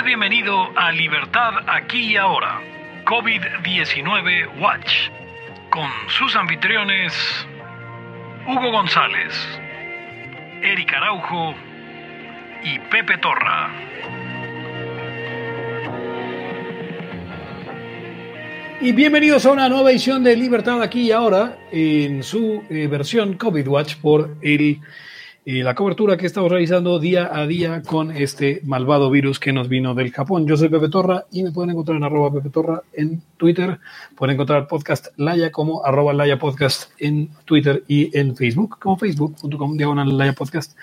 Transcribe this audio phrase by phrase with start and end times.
[0.00, 2.60] usted bienvenido a Libertad aquí y ahora,
[3.04, 5.10] COVID-19 Watch,
[5.68, 7.12] con sus anfitriones
[8.46, 9.34] Hugo González,
[10.62, 11.54] Eric Araujo
[12.64, 13.68] y Pepe Torra.
[18.80, 23.34] Y bienvenidos a una nueva edición de Libertad aquí y ahora, en su eh, versión
[23.34, 24.80] COVID Watch por el
[25.44, 29.68] y la cobertura que estamos realizando día a día con este malvado virus que nos
[29.68, 30.46] vino del Japón.
[30.46, 33.78] Yo soy Pepe Torra y me pueden encontrar en arroba Pepe Torra en Twitter.
[34.16, 39.76] Pueden encontrar podcast Laya como arroba Laya Podcast en Twitter y en Facebook como facebook.com
[39.76, 40.76] diagonal Laya Podcast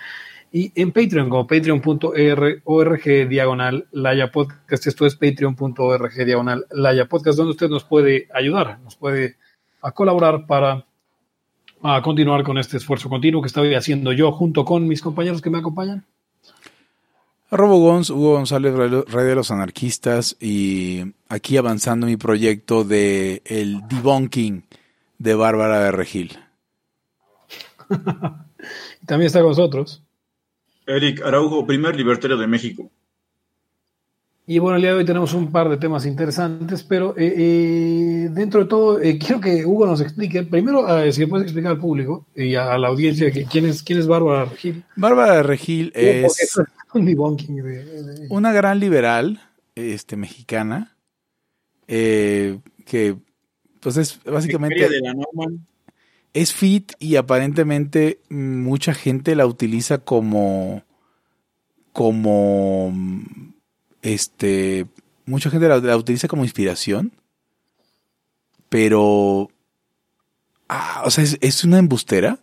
[0.51, 4.87] y en Patreon como patreon.org diagonal Laya Podcast.
[4.87, 9.35] Esto es patreon.org diagonal Laya Podcast donde usted nos puede ayudar, nos puede
[9.83, 10.85] a colaborar para
[11.83, 15.49] a continuar con este esfuerzo continuo que estoy haciendo yo junto con mis compañeros que
[15.49, 16.05] me acompañan.
[17.49, 18.73] Robo Gons, Hugo González,
[19.07, 24.65] Rey de los Anarquistas, y aquí avanzando mi proyecto de el debunking
[25.17, 26.37] de Bárbara de Regil.
[29.05, 30.03] También está con nosotros.
[30.85, 32.91] Eric Araujo, primer libertario de México.
[34.49, 38.29] Y bueno, el día de hoy tenemos un par de temas interesantes, pero eh, eh,
[38.31, 42.25] dentro de todo, eh, quiero que Hugo nos explique, primero, si puedes explicar al público
[42.33, 44.85] y a, la audiencia, que, ¿quién, es, quién es Bárbara Regil.
[44.95, 46.57] Bárbara Regil es
[48.29, 49.41] una gran liberal
[49.75, 50.95] este, mexicana,
[51.85, 53.17] que
[53.81, 54.87] pues es básicamente...
[56.33, 60.83] es fit y aparentemente mucha gente la utiliza como
[61.91, 62.93] como
[64.13, 64.87] este,
[65.25, 67.11] mucha gente la, utiliza como inspiración,
[68.69, 69.49] pero,
[70.69, 72.39] ah, o sea, es, una embustera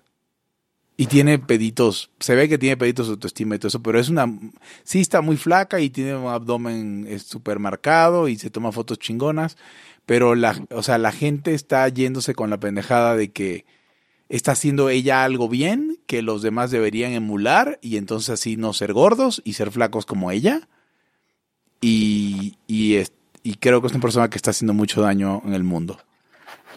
[0.96, 4.10] y tiene peditos, se ve que tiene peditos de autoestima y todo eso, pero es
[4.10, 4.26] una,
[4.84, 9.56] sí está muy flaca y tiene un abdomen súper marcado y se toma fotos chingonas,
[10.06, 13.64] pero la, o sea, la gente está yéndose con la pendejada de que
[14.28, 18.92] está haciendo ella algo bien, que los demás deberían emular y entonces así no ser
[18.92, 20.68] gordos y ser flacos como ella.
[21.86, 25.98] Y, y, creo que es una persona que está haciendo mucho daño en el mundo.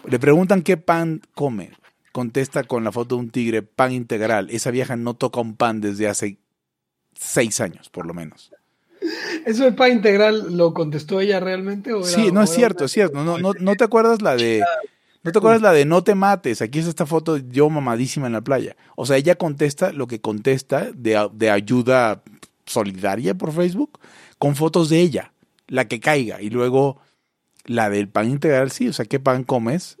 [0.06, 1.70] Le preguntan qué pan come.
[2.12, 4.50] Contesta con la foto de un tigre, pan integral.
[4.50, 6.36] Esa vieja no toca un pan desde hace
[7.14, 8.52] seis años, por lo menos.
[9.46, 11.94] ¿Eso de pan integral lo contestó ella realmente?
[11.94, 13.24] O sí, no es cierto, es cierto.
[13.24, 14.62] No, no, no te acuerdas la de...
[15.22, 16.60] ¿No te acuerdas la de no te mates?
[16.60, 18.76] Aquí es esta foto yo mamadísima en la playa.
[18.94, 22.22] O sea, ella contesta lo que contesta de, de ayuda
[22.66, 23.98] solidaria por Facebook
[24.38, 25.32] con fotos de ella,
[25.66, 27.00] la que caiga, y luego
[27.64, 29.98] la del pan integral, sí, o sea, ¿qué pan comes?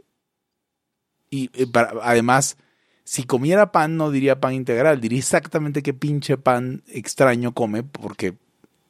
[1.30, 1.66] Y eh,
[2.02, 2.56] además,
[3.04, 8.34] si comiera pan no diría pan integral, diría exactamente qué pinche pan extraño come, porque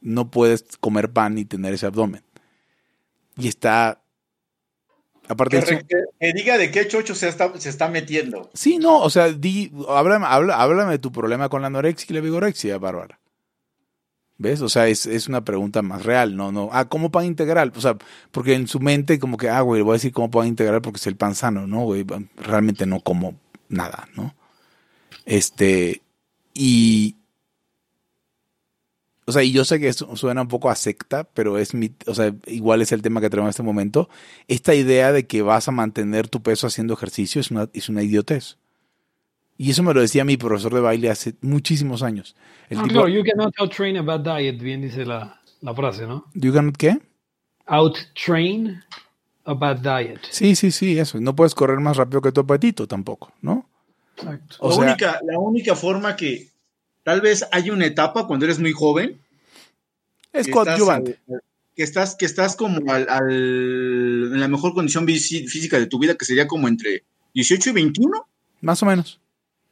[0.01, 2.23] no puedes comer pan y tener ese abdomen.
[3.37, 4.01] Y está...
[5.31, 8.49] Aparte que, que, diga de qué chocho se está, se está metiendo.
[8.55, 12.21] Sí, no, o sea, di, háblame, háblame de tu problema con la anorexia y la
[12.23, 13.21] vigorexia, Bárbara.
[14.39, 14.61] ¿Ves?
[14.63, 16.71] O sea, es, es, una pregunta más real, no, no.
[16.73, 17.73] Ah, ¿cómo pan integral?
[17.77, 17.97] O sea,
[18.31, 20.99] porque en su mente como que, ah, güey, voy a decir cómo pan integral porque
[20.99, 22.07] es el pan sano, ¿no, güey?
[22.37, 23.35] Realmente no como
[23.69, 24.37] nada, ¿no?
[25.27, 26.03] Este,
[26.55, 27.17] y...
[29.27, 31.93] O sea, y yo sé que eso suena un poco a secta, pero es mi,
[32.07, 34.09] o sea, igual es el tema que tenemos en este momento.
[34.47, 38.03] Esta idea de que vas a mantener tu peso haciendo ejercicio es una, es una
[38.03, 38.57] idiotez.
[39.61, 42.37] Y eso me lo decía mi profesor de baile hace muchísimos años.
[42.71, 46.27] El no, you cannot outtrain a bad diet, bien dice la, la frase, ¿no?
[46.35, 47.01] You cannot qué?
[47.67, 48.81] Outtrain
[49.45, 50.21] a bad diet.
[50.31, 51.21] Sí, sí, sí, eso.
[51.21, 53.69] No puedes correr más rápido que tu apetito tampoco, ¿no?
[54.17, 54.69] Exacto.
[54.69, 56.49] la, única, la única forma que
[57.03, 59.21] tal vez hay una etapa cuando eres muy joven.
[60.33, 61.19] Es coadyuvante.
[61.75, 66.15] Que estás, que estás como al, al, en la mejor condición física de tu vida,
[66.15, 67.03] que sería como entre
[67.35, 68.27] 18 y 21.
[68.61, 69.21] Más o menos.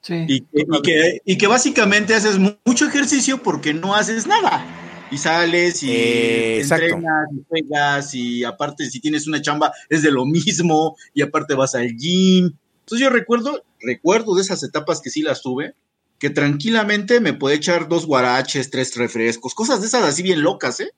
[0.09, 0.41] Y,
[0.83, 4.65] que, y, que, básicamente haces mucho ejercicio porque no haces nada.
[5.11, 10.11] Y sales y eh, entrenas y juegas y aparte si tienes una chamba es de
[10.11, 12.53] lo mismo y aparte vas al gym.
[12.81, 15.75] Entonces yo recuerdo, recuerdo de esas etapas que sí las tuve,
[16.19, 20.81] que tranquilamente me puede echar dos guaraches, tres refrescos, cosas de esas así bien locas,
[20.81, 20.91] ¿eh?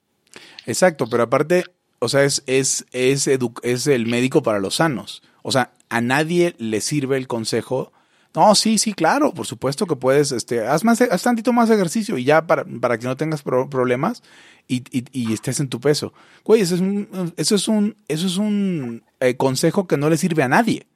[0.66, 1.64] Exacto, pero aparte,
[1.98, 3.28] o sea, es, es, es,
[3.62, 5.22] es el médico para los sanos.
[5.42, 7.92] O sea, a nadie le sirve el consejo
[8.34, 12.18] no, sí, sí, claro, por supuesto que puedes, este, haz más, haz tantito más ejercicio
[12.18, 14.22] y ya para, para que no tengas problemas
[14.68, 16.12] y, y, estés en tu peso.
[16.44, 20.18] Güey, eso es un, eso es un, eso es un eh, consejo que no le
[20.18, 20.86] sirve a nadie,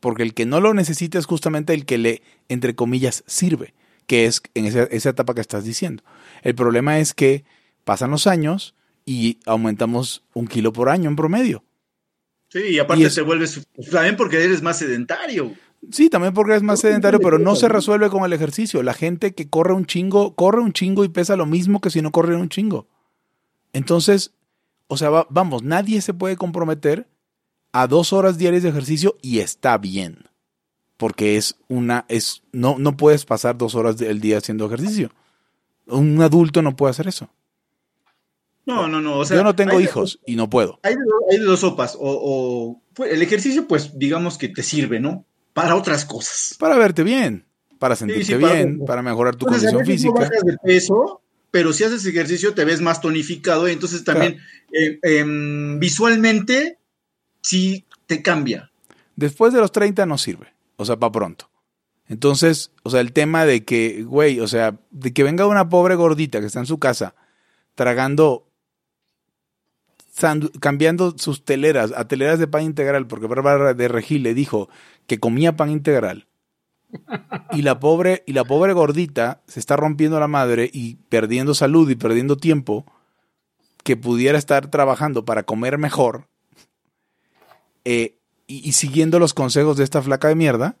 [0.00, 3.74] porque el que no lo necesita es justamente el que le, entre comillas, sirve,
[4.06, 6.04] que es en esa, esa etapa que estás diciendo.
[6.42, 7.44] El problema es que
[7.84, 8.74] pasan los años
[9.06, 11.64] y aumentamos un kilo por año en promedio.
[12.48, 15.54] Sí, y aparte se vuelves, también porque eres más sedentario.
[15.90, 18.82] Sí, también porque eres más sedentario, pero no se resuelve con el ejercicio.
[18.82, 22.00] La gente que corre un chingo, corre un chingo y pesa lo mismo que si
[22.02, 22.86] no corriera un chingo.
[23.72, 24.32] Entonces,
[24.86, 27.08] o sea, vamos, nadie se puede comprometer
[27.72, 30.28] a dos horas diarias de ejercicio y está bien.
[30.96, 35.10] Porque es una, es, no, no puedes pasar dos horas del día haciendo ejercicio.
[35.86, 37.28] Un adulto no puede hacer eso.
[38.64, 39.24] No, no, no.
[39.24, 40.78] Yo no tengo hijos y no puedo.
[40.84, 41.96] Hay de, dos sopas.
[41.98, 45.26] O, pues, el ejercicio, pues, digamos que te sirve, ¿no?
[45.52, 46.56] Para otras cosas.
[46.58, 47.44] Para verte bien,
[47.78, 50.20] para sentirte bien, para, mejorar tu condición física.
[50.20, 51.20] bajas de peso,
[51.50, 54.38] pero si haces ejercicio te ves más tonificado y entonces también
[54.72, 56.78] eh, em, visualmente
[57.40, 58.70] sí te cambia.
[59.16, 61.50] Después de los 30 no sirve, o sea, para pronto.
[62.08, 65.94] Entonces, o sea, el tema de que, güey, o sea, de que venga una pobre
[65.94, 67.14] gordita que está en su casa
[67.74, 68.46] tragando
[70.60, 74.68] cambiando sus teleras a teleras de pan integral, porque Bárbara de Regil le dijo
[75.06, 76.26] que comía pan integral.
[77.52, 81.88] Y la pobre, y la pobre gordita se está rompiendo la madre y perdiendo salud
[81.88, 82.84] y perdiendo tiempo
[83.82, 86.28] que pudiera estar trabajando para comer mejor
[87.84, 90.76] eh, y, y, siguiendo los consejos de esta flaca de mierda.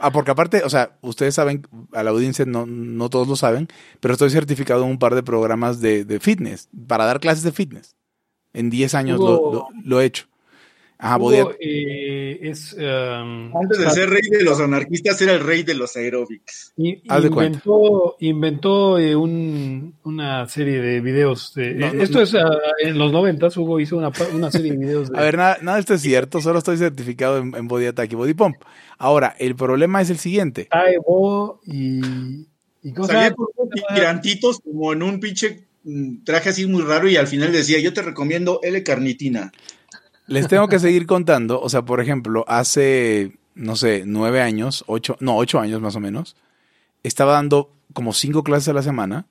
[0.00, 3.68] Ah, porque aparte, o sea, ustedes saben, a la audiencia no, no todos lo saben,
[4.00, 7.52] pero estoy certificado en un par de programas de, de fitness, para dar clases de
[7.52, 7.96] fitness.
[8.52, 10.27] En 10 años lo, lo, he hecho.
[11.00, 11.16] Ajá,
[11.60, 15.96] eh, es, um, Antes de ser rey de los anarquistas, era el rey de los
[15.96, 16.72] aerobics.
[16.76, 21.52] inventó, inventó eh, un, una serie de videos.
[21.56, 22.38] Eh, esto es uh,
[22.82, 25.12] en los 90, Hugo hizo una, una serie de videos.
[25.14, 28.16] A ver, nada, nada de esto es cierto, solo estoy certificado en, Body Attack y
[28.16, 28.56] Body Pump.
[28.98, 30.66] Ahora, el problema es el siguiente.
[31.64, 32.00] y.
[32.82, 33.34] y cosas,
[33.94, 37.92] tirantitos como en un pinche mm, traje así muy raro y al final decía, yo
[37.92, 39.52] te recomiendo L-carnitina.
[40.28, 41.60] Les tengo que seguir contando.
[41.60, 46.00] O sea, por ejemplo, hace, no sé, nueve años, ocho, no, ocho años más o
[46.00, 46.36] menos,
[47.02, 49.26] estaba dando como cinco clases a la semana.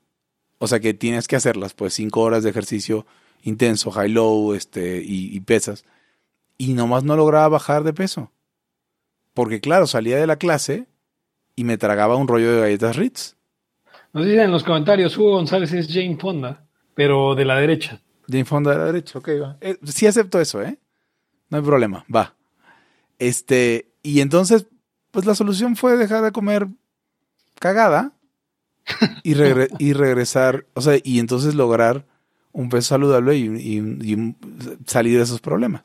[0.57, 3.05] O sea que tienes que hacerlas, pues cinco horas de ejercicio
[3.43, 5.85] intenso, high-low, este, y, pesas.
[6.57, 8.31] Y nomás no lograba bajar de peso.
[9.35, 10.87] Porque claro, salía de la clase
[11.55, 13.35] y me tragaba un rollo de galletas Ritz.
[14.13, 16.65] Nos dicen en los comentarios, Hugo González es Jane Fonda,
[16.95, 18.01] pero de la derecha.
[18.27, 19.57] Jane Fonda de la derecha, ok, va.
[19.61, 20.79] Eh, sí acepto eso, ¿eh?
[21.49, 22.33] No hay problema, va.
[23.19, 24.67] Este, y entonces,
[25.11, 26.67] pues la solución fue dejar de comer
[27.59, 28.13] cagada
[29.23, 29.31] y,
[29.79, 32.05] y regresar, o sea, y entonces lograr
[32.57, 34.35] un peso saludable y,
[34.85, 35.83] salir de esos problemas.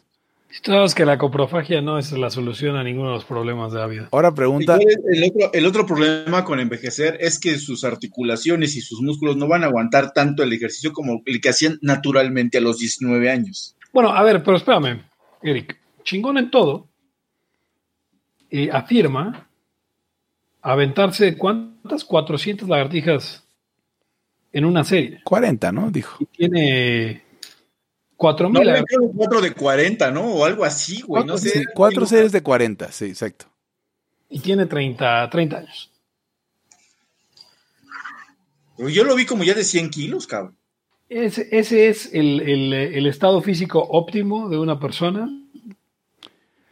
[0.64, 3.86] Sabes que la coprofagia no es la solución a ninguno de los problemas de la
[3.86, 4.08] vida.
[4.10, 4.78] Ahora pregunta.
[5.10, 9.48] El otro, el otro, problema con envejecer es que sus articulaciones y sus músculos no
[9.48, 13.76] van a aguantar tanto el ejercicio como el que hacían naturalmente a los 19 años.
[13.92, 15.02] Bueno, a ver, pero espérame.
[15.42, 16.88] Eric, chingón en todo,
[18.50, 19.48] eh, afirma
[20.60, 23.44] aventarse cuántas 400 lagartijas
[24.52, 25.20] en una serie.
[25.24, 25.90] 40, ¿no?
[25.90, 26.18] Dijo.
[26.20, 27.22] Y tiene
[28.16, 30.22] 4000 no, cuatro de 40, ¿no?
[30.34, 31.24] O algo así, güey.
[31.24, 31.64] No sé.
[31.74, 33.46] cuatro series de 40, sí, exacto.
[34.28, 35.90] Y tiene 30, 30 años.
[38.78, 40.56] Yo lo vi como ya de 100 kilos, cabrón.
[41.12, 45.28] Ese, ese es el, estado físico óptimo de una persona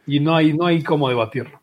[0.07, 1.61] y no hay, no hay cómo debatirlo.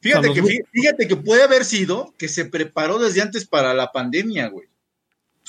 [0.00, 4.48] Fíjate, que, fíjate que puede haber sido que se preparó desde antes para la pandemia,
[4.48, 4.68] güey.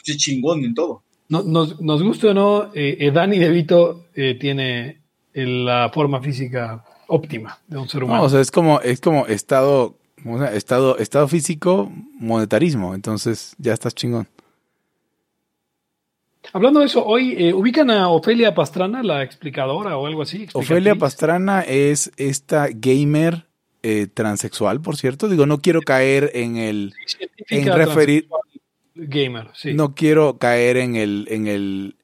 [0.03, 1.03] Qué chingón en todo.
[1.27, 5.01] No, nos, nos gusta o no, eh, eh Dani De Vito eh, tiene
[5.33, 8.23] la forma física óptima de un ser humano.
[8.23, 9.97] o sea, es como, es como estado,
[10.53, 12.95] estado, estado físico, monetarismo.
[12.95, 14.27] Entonces ya estás chingón.
[16.53, 20.47] Hablando de eso, hoy eh, ubican a Ofelia Pastrana, la explicadora o algo así.
[20.53, 23.45] Ofelia Pastrana es esta gamer
[23.83, 25.29] eh, transexual, por cierto.
[25.29, 26.93] Digo, no quiero caer en el
[27.49, 28.27] en referir
[28.95, 29.73] gamer, sí.
[29.73, 31.95] No quiero caer en el en el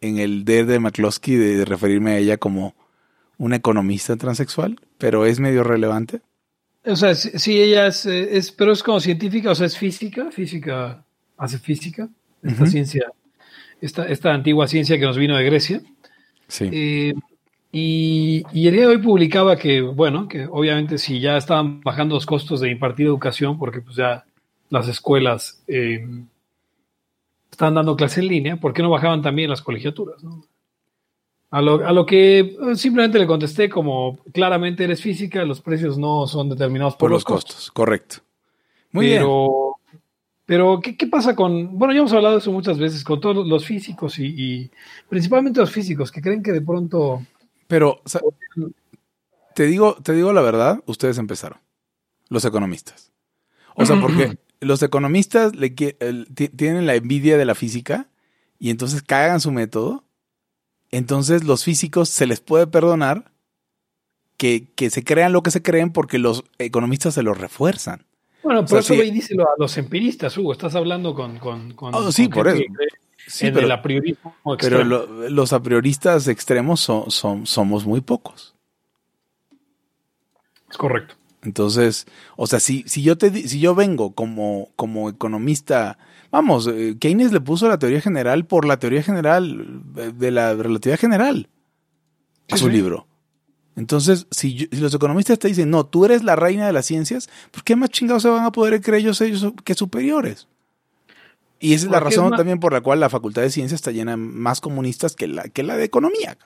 [0.00, 2.74] en el D de McCloskey de referirme a ella como
[3.38, 6.20] una economista transexual, pero es medio relevante.
[6.84, 10.30] O sea, sí, ella es, eh, es, pero es como científica, o sea, es física,
[10.30, 11.02] física,
[11.38, 12.10] hace física,
[12.42, 13.06] esta ciencia
[13.80, 15.82] esta, antigua ciencia que nos vino de Grecia.
[16.48, 16.68] Sí.
[16.72, 17.14] Eh,
[17.76, 22.24] y, el día de hoy publicaba que, bueno, que obviamente si ya estaban bajando los
[22.24, 24.24] costos de impartir educación, porque pues ya
[24.70, 26.06] las escuelas eh,
[27.50, 30.22] estaban dando clase en línea, ¿por qué no bajaban también las colegiaturas?
[31.50, 36.48] A, lo, que eh, simplemente le contesté como claramente eres física, los precios no son
[36.48, 37.70] determinados por, los, costos.
[37.72, 38.18] Correcto.
[38.92, 39.73] Muy pero, bien.
[40.46, 41.78] Pero, ¿qué, pasa con.?
[41.78, 44.70] Bueno, ya hemos hablado de eso muchas veces, con todos los físicos y,
[45.08, 47.22] principalmente los físicos que creen que de pronto.
[47.66, 48.02] Pero,
[49.54, 51.58] te, digo, te digo la verdad, ustedes empezaron,
[52.28, 53.10] los economistas.
[53.74, 58.08] O sea, porque los economistas le, tienen la envidia de la física
[58.58, 60.04] y entonces cagan su método.
[60.90, 63.32] Entonces, los físicos se les puede perdonar
[64.36, 68.06] que, que se crean lo que se creen porque los economistas se lo refuerzan.
[68.44, 70.52] Bueno, por eso ve y díselo a los empiristas, Hugo.
[70.52, 71.38] Estás hablando con.
[71.38, 72.62] con, oh, sí, por eso.
[73.26, 78.54] Sí, pero, el apriorismo pero los aprioristas extremos son, somos muy pocos.
[80.70, 81.14] Es correcto.
[81.42, 85.98] Entonces, o sea, si, si, yo, te, si yo vengo como, como economista,
[86.30, 90.54] vamos, eh, Keynes le puso la teoría general por la teoría general eh, de la
[90.54, 91.48] relatividad general
[92.50, 93.06] a su libro.
[93.76, 97.62] Entonces, si, los economistas te dicen, no, tú eres la reina de las ciencias, pues
[97.64, 100.46] qué más chingados se van a poder creer ellos, ellos que superiores.
[101.58, 104.12] Y esa es la razón también por la cual la Facultad de Ciencias está llena
[104.12, 106.36] de más comunistas que la, que la de Economía.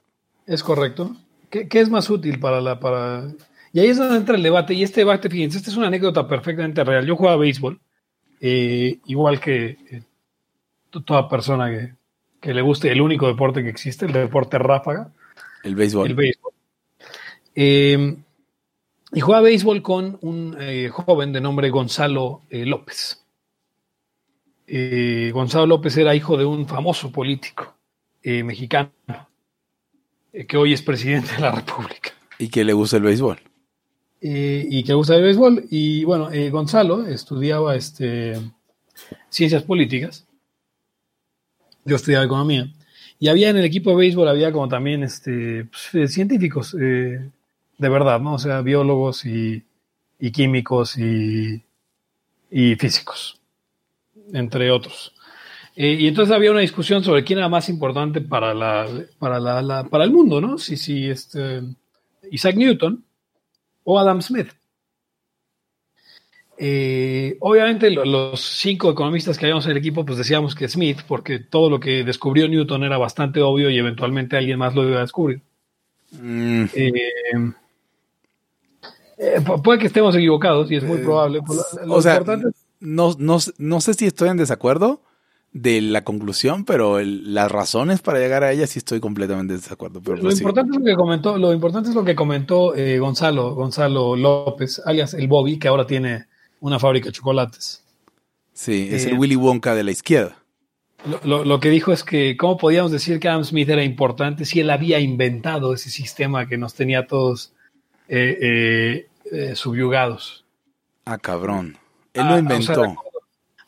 [0.46, 1.16] Es correcto.
[1.50, 2.78] ¿Qué, es más útil para la...
[2.78, 3.24] Para...
[3.72, 4.74] Y ahí es donde entra el debate.
[4.74, 7.04] Y este debate, fíjense, esta es una anécdota perfectamente real.
[7.04, 7.80] Yo jugaba béisbol,
[8.40, 10.02] eh, igual que eh,
[11.04, 11.94] toda persona que,
[12.40, 15.10] que le guste el único deporte que existe, el deporte ráfaga.
[15.64, 16.06] El béisbol.
[16.06, 16.52] El béisbol.
[17.60, 18.22] Em,
[19.10, 23.26] y juega béisbol con un eh, joven de nombre Gonzalo eh, López.
[24.68, 27.74] Eh, Gonzalo López era hijo de un famoso político
[28.22, 28.92] mexicano
[30.46, 32.12] que hoy es presidente de la República.
[32.38, 33.40] Y que le gusta el béisbol.
[34.20, 35.64] y que le gusta el béisbol.
[35.68, 38.34] Y bueno, Gonzalo estudiaba este,
[39.30, 40.28] ciencias políticas.
[41.84, 42.72] Yo estudiaba economía.
[43.18, 46.76] Y había en el equipo de béisbol, había como también este, pues, científicos,
[47.78, 48.34] de verdad, ¿no?
[48.34, 49.64] O sea, biólogos y,
[50.32, 51.62] químicos y,
[52.50, 53.40] físicos,
[54.32, 55.14] entre otros.
[55.76, 59.84] Eh, y entonces había una discusión sobre quién era más importante para, la, para, la,
[59.84, 60.58] para el mundo, ¿no?
[60.58, 61.62] Si, si este,
[62.32, 63.04] Isaac Newton
[63.84, 64.48] o Adam Smith.
[66.60, 71.38] Eh, obviamente los cinco economistas que habíamos en el equipo pues decíamos que Smith porque
[71.38, 75.02] todo lo que descubrió Newton era bastante obvio y eventualmente alguien más lo iba a
[75.02, 75.40] descubrir.
[76.10, 76.64] Mm.
[76.74, 76.92] Eh,
[79.18, 81.40] eh, puede que estemos equivocados y es muy eh, probable.
[81.88, 82.22] o sea,
[82.80, 85.00] no, no, sé si estoy en desacuerdo
[85.52, 90.00] de la conclusión, pero las razones para llegar a ella sí estoy completamente en desacuerdo.
[90.00, 92.98] Pero lo, pues importante es lo, que comentó, lo importante es lo que comentó eh,
[93.00, 96.26] Gonzalo, Gonzalo López, alias el Bobby, que ahora tiene
[96.60, 97.82] una fábrica de chocolates.
[98.52, 100.36] Sí, es el Willy Wonka de la izquierda.
[101.24, 104.58] Lo, lo, que dijo es que, ¿cómo podíamos decir que Adam Smith era importante si
[104.58, 107.52] él había inventado ese sistema que nos tenía todos
[108.08, 110.44] eh, eh, eh, subyugados.
[111.04, 111.76] Ah, cabrón.
[112.14, 112.96] Él lo ah, inventó.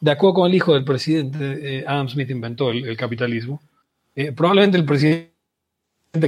[0.01, 3.61] de, acuerdo, con el hijo del presidente, Adam Smith inventó el, capitalismo.
[4.35, 5.31] probablemente el presidente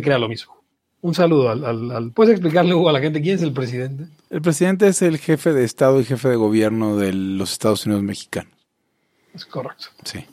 [0.02, 0.62] crea lo mismo.
[1.00, 4.04] Un saludo al, ¿Puedes explicarle a la gente quién es el presidente?
[4.30, 8.04] El presidente es el jefe de Estado y jefe de gobierno de los Estados Unidos
[8.04, 8.52] mexicanos.
[9.34, 9.86] Es correcto.
[10.04, 10.24] Sí.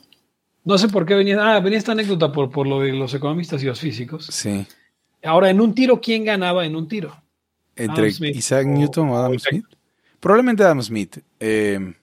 [0.64, 1.38] No sé por qué venía.
[1.40, 4.26] Ah, venía esta anécdota por, por lo de los economistas y los físicos.
[4.26, 4.66] Sí.
[5.24, 7.19] Ahora, en un tiro, ¿quién ganaba en un tiro?
[7.80, 9.64] Entre Isaac Newton o Adam Smith.
[10.20, 11.18] Probablemente Adam Smith.
[11.38, 11.94] Eh,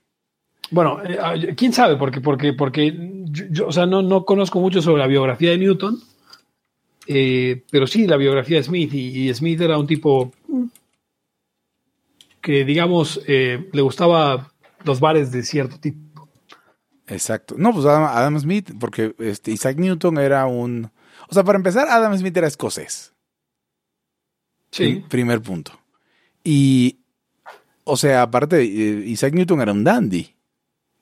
[0.72, 4.82] bueno, eh, ah, quién sabe, porque, porque, porque yo, o sea, no, no, conozco mucho
[4.82, 6.00] sobre la biografía de Newton,
[7.08, 10.34] eh, pero sí la biografía de Smith, y, Smith era un tipo
[12.42, 14.52] que, digamos, le gustaba
[14.84, 16.28] los bares de cierto tipo.
[17.08, 17.56] Exacto.
[17.58, 20.90] No, pues Adam, Smith, porque este, Isaac Newton era un...
[21.30, 23.14] O sea, para empezar, Adam Smith era escocés.
[24.78, 25.04] Sí.
[25.10, 25.72] Primer punto.
[26.44, 27.00] Y,
[27.84, 30.36] o sea, aparte, eh, Isaac Newton era un dandy.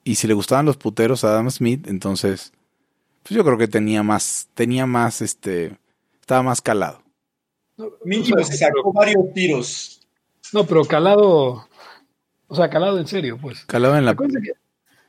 [0.06, 2.54] Y si le gustaban los puteros a Adam Smith, entonces,
[3.24, 5.78] pues yo creo que tenía más, tenía más, este,
[6.22, 7.02] estaba más calado.
[8.06, 10.08] Mínimo se sacó varios tiros.
[10.54, 11.68] No, pero calado,
[12.48, 13.66] o sea, calado en serio, pues.
[13.66, 14.12] Calado en la...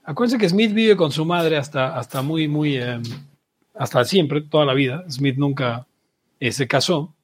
[0.02, 3.02] Acuérdense que, Smith vive con su madre hasta, hasta muy, muy, em,
[3.74, 5.04] hasta siempre, toda la vida.
[5.08, 5.86] Smith nunca
[6.40, 7.15] eh, se casó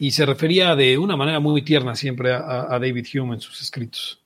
[0.00, 4.22] y se refería de una manera muy tierna siempre a, David Hume en sus escritos.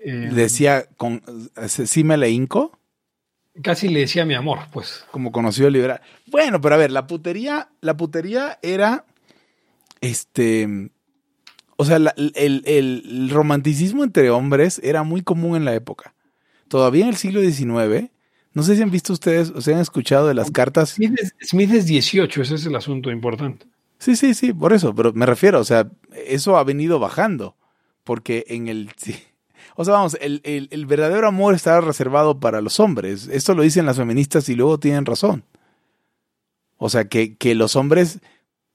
[0.00, 1.22] Eh, decía, con,
[1.68, 2.76] ¿sí me le hinco?
[3.62, 5.04] Casi le decía mi amor, pues.
[5.12, 6.00] Como conocido liberal.
[6.26, 9.04] Bueno, pero a ver, la putería, la putería era,
[10.00, 10.90] este,
[11.76, 16.16] o sea, el, romanticismo entre hombres era muy común en la época.
[16.66, 18.10] Todavía en el siglo XIX,
[18.54, 20.94] no sé si han visto ustedes o se han escuchado de las cartas.
[20.94, 23.66] Smith es, Smith es 18, ese es el asunto importante.
[23.98, 25.90] Sí, sí, sí, por eso, pero me refiero, o sea,
[26.26, 27.56] eso ha venido bajando,
[28.04, 28.90] porque en el,
[29.76, 33.28] O sea, vamos, el, el, verdadero amor está reservado para los hombres.
[33.28, 35.44] Esto lo dicen las feministas y luego tienen razón.
[36.78, 38.20] O sea, que, que los hombres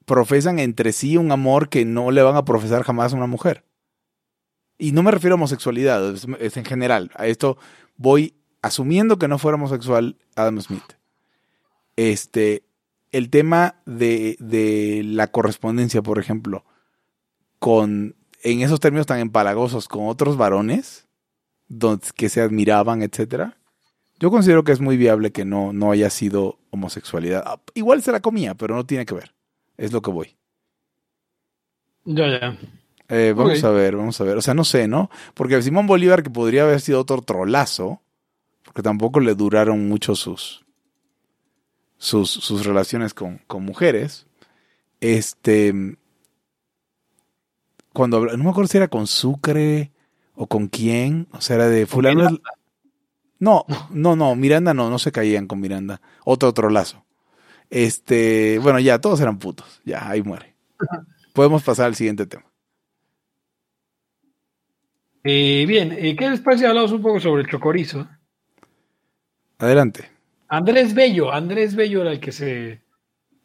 [0.04, 3.64] profesan entre sí un amor que no le van a profesar jamás a una mujer.
[4.78, 7.10] Y no me refiero a homosexualidad, es, en general.
[7.14, 7.58] A esto
[7.96, 10.84] voy asumiendo que no fuera homosexual Adam Smith.
[11.96, 12.64] Este,
[13.12, 16.64] el tema de, de la correspondencia, por ejemplo,
[17.58, 21.06] con, en esos términos tan empalagosos, con otros varones,
[21.68, 23.56] donde, que se admiraban, etcétera,
[24.18, 27.42] yo considero que es muy viable que no, no haya sido homosexualidad.
[27.46, 29.34] Ah, igual se la comía, pero no tiene que ver.
[29.76, 30.36] Es lo que voy.
[32.04, 32.58] Ya, ya.
[33.08, 34.36] Eh, vamos a ver, vamos a ver.
[34.36, 35.10] O sea, no sé, ¿no?
[35.34, 38.00] Porque Simón Bolívar, que podría haber sido otro trolazo,
[38.64, 40.64] porque tampoco le duraron mucho sus,
[42.02, 44.26] sus, sus relaciones con, con, mujeres.
[45.00, 45.72] Este.
[47.92, 49.92] Cuando no me acuerdo si era con Sucre
[50.34, 52.28] o con quién, o sea, era de fulano.
[53.38, 56.00] No, no, no, Miranda no, no se caían con Miranda.
[56.24, 57.04] Otro trolazo.
[57.70, 59.80] Este, bueno, ya, todos eran putos.
[59.84, 60.54] Ya, ahí muere.
[61.32, 62.44] Podemos pasar al siguiente tema.
[65.22, 66.66] Eh, bien, eh, ¿qué les parece?
[66.66, 68.08] Hablamos un poco sobre el chocorizo.
[69.58, 70.11] Adelante.
[70.52, 72.82] Andrés Bello, Andrés Bello era el que se,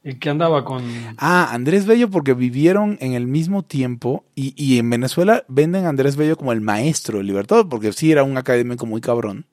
[0.03, 0.83] el que andaba con.
[1.17, 5.89] Ah, Andrés Bello, porque vivieron en el mismo tiempo y, y en Venezuela venden a
[5.89, 9.45] Andrés Bello como el maestro del Libertador, porque sí era un académico muy cabrón,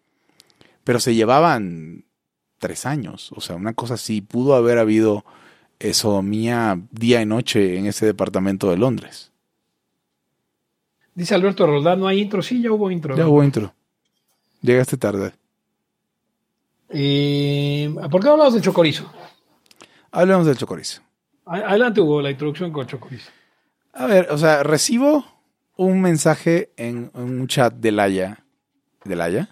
[0.82, 2.06] pero se llevaban
[2.58, 3.30] tres años.
[3.36, 4.20] O sea, una cosa así.
[4.20, 5.24] Pudo haber habido
[5.92, 9.30] sodomía día y noche en ese departamento de Londres.
[11.14, 12.42] Dice Alberto Roldán, ¿no hay intro?
[12.42, 13.16] Sí, ya hubo intro.
[13.16, 13.72] Ya hubo intro.
[14.60, 15.34] Llegaste tarde.
[16.94, 19.12] Eh, ¿Por qué hablamos del chocorizo?
[20.12, 21.02] Hablemos del chocorizo.
[21.44, 23.30] Adelante, Hugo, la introducción con chocorizo.
[23.92, 25.24] A ver, o sea, recibo
[25.76, 28.44] un mensaje en, un chat de Laia.
[29.04, 29.48] ¿De Laia?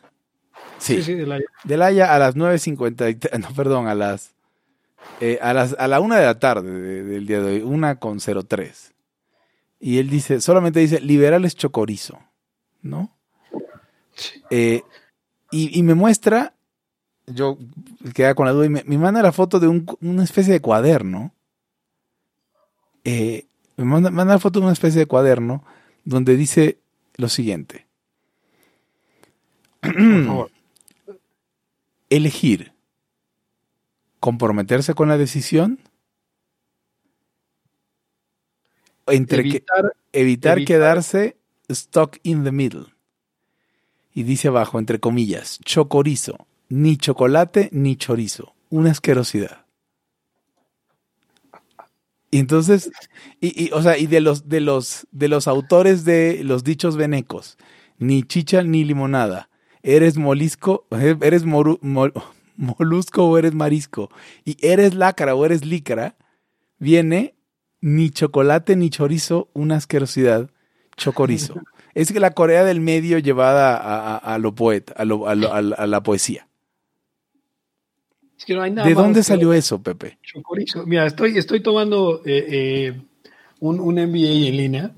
[0.79, 1.47] Sí, sí, de Laia.
[1.65, 4.33] De Laia a las 9.50, no, perdón, a las,
[5.21, 8.19] eh, a las, a la una de la tarde del día de hoy, una con
[8.21, 8.93] 03.
[9.81, 12.19] Y él dice, solamente dice, liberales chocorizo,
[12.83, 13.17] ¿no?
[14.51, 14.83] Eh,
[15.51, 16.55] y, me muestra,
[17.27, 17.59] yo
[18.15, 19.69] queda con la duda, y me, manda la foto de
[20.01, 21.33] una especie de cuaderno.
[23.05, 25.65] Eh, me manda, manda la foto de una especie de cuaderno
[26.05, 26.79] donde dice
[27.17, 27.87] lo siguiente.
[29.81, 30.51] Por favor
[32.13, 32.73] elegir
[34.21, 35.81] comprometerse con la decisión,
[39.07, 41.37] entre evitar, evitar, quedarse
[41.71, 42.87] stuck in the middle.
[44.15, 49.67] Y dice abajo, entre comillas, chocorizo, ni chocolate ni chorizo, una asquerosidad.
[52.31, 52.91] Y entonces,
[53.43, 56.97] y, y, o sea, y de los, de los, de los autores de los dichos
[56.97, 57.59] venecos,
[57.99, 59.51] ni chicha ni limonada,
[59.83, 60.87] eres molisco,
[61.21, 61.45] eres
[62.57, 64.09] molusco o eres marisco,
[64.47, 66.17] y eres lácara o eres lícara,
[66.79, 67.35] viene
[67.83, 70.49] ni chocolate ni chorizo, una asquerosidad,
[70.97, 71.61] chocorizo.
[71.95, 76.49] es que la Corea del Medio llevada a, lo poeta, a, la poesía.
[78.47, 80.19] ¿De dónde salió eso, Pepe?
[80.23, 80.85] Chocorizo.
[80.87, 83.01] Mira, estoy, estoy tomando eh, eh,
[83.61, 84.91] un, un MBA en línea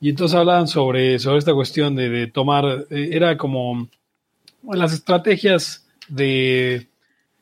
[0.00, 3.88] y entonces hablaban sobre, sobre esta cuestión de, tomar, eh, era como
[4.64, 6.88] las estrategias de,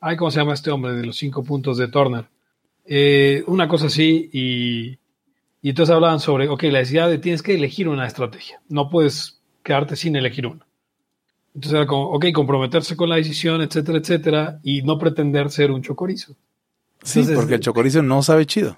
[0.01, 0.93] ay, ¿cómo se llama este hombre?
[0.93, 2.25] De los cinco puntos de Turner.
[3.47, 4.97] Una cosa así y,
[5.61, 9.41] y entonces hablaban sobre, ok, la necesidad de tienes que elegir una estrategia, no puedes
[9.63, 10.66] quedarte sin elegir una.
[11.57, 15.81] Entonces era como, ok, comprometerse con la decisión, etcétera, etcétera, y no pretender ser un
[15.81, 16.35] chocorizo.
[17.01, 18.77] sí, porque el chocorizo no sabe chido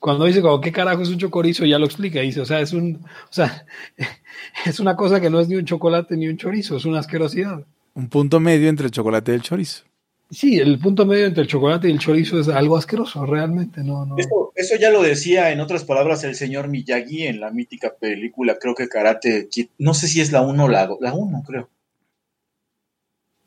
[0.00, 1.64] cuando dice como, ¿qué carajo es un chocorizo?
[1.64, 3.66] Ya lo explica, dice, o sea, es un, o sea,
[4.66, 7.64] es una cosa que no es ni un chocolate ni un chorizo, es una asquerosidad.
[7.94, 9.84] Un punto medio entre el chocolate y el chorizo.
[10.28, 14.04] Sí, el punto medio entre el chocolate y el chorizo es algo asqueroso, realmente, no,
[14.04, 14.16] no.
[14.56, 18.74] Eso, ya lo decía, en otras palabras, el señor Miyagi en la mítica película, creo
[18.74, 21.68] que Karate no sé si es la 1 o la 1, creo.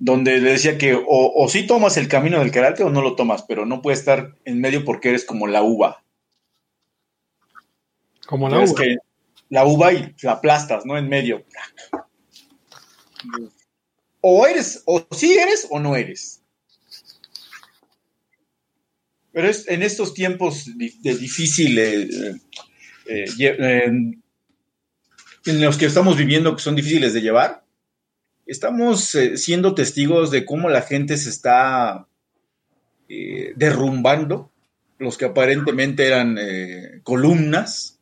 [0.06, 3.16] Donde le decía que o, o sí tomas el camino del karate o no lo
[3.16, 6.04] tomas, pero no puedes estar en medio porque eres como la uva.
[8.28, 8.76] Como la uva.
[8.76, 8.98] Que
[9.50, 10.96] la uva y la aplastas, ¿no?
[10.96, 11.44] En medio.
[14.22, 16.44] O eres, o sí eres o no eres.
[19.32, 22.08] Pero es, en estos tiempos de difícil, eh,
[23.08, 24.22] eh, en
[25.46, 27.65] los que estamos viviendo, que son difíciles de llevar,
[28.46, 32.08] estamos eh, siendo testigos de cómo la gente se está
[33.08, 34.52] derrumbando,
[34.98, 36.40] los que aparentemente eran
[37.04, 38.00] columnas,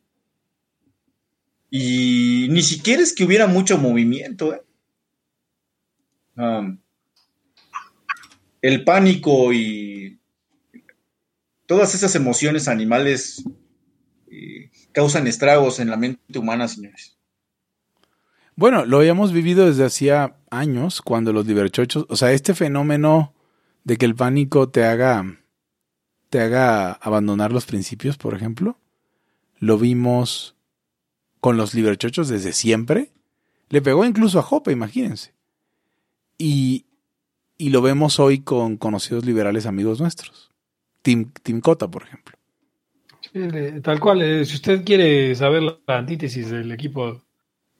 [1.70, 4.54] Y ni siquiera es que hubiera mucho movimiento.
[4.54, 4.62] ¿eh?
[8.64, 10.20] el pánico y
[11.66, 13.44] todas esas emociones animales
[14.32, 17.18] eh, causan estragos en la mente humana, señores.
[18.56, 23.34] Bueno, lo habíamos vivido desde hacía años cuando los liberchochos, o sea, este fenómeno
[23.84, 25.40] de que el pánico te haga
[26.30, 28.80] te haga abandonar los principios, por ejemplo,
[29.60, 30.56] lo vimos
[31.40, 33.12] con los liberchochos desde siempre.
[33.70, 35.34] Le pegó incluso a Jope, imagínense.
[36.40, 36.88] Y,
[37.60, 40.50] y lo vemos hoy con conocidos liberales amigos nuestros.
[41.04, 42.36] Tim, Tim Cota, por ejemplo.
[43.84, 47.22] tal cual, eh, si usted quiere saber la antítesis del equipo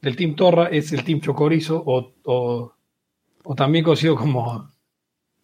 [0.04, 2.76] del Team Torra, es el Team Chocorizo o,
[3.56, 4.72] también conocido como,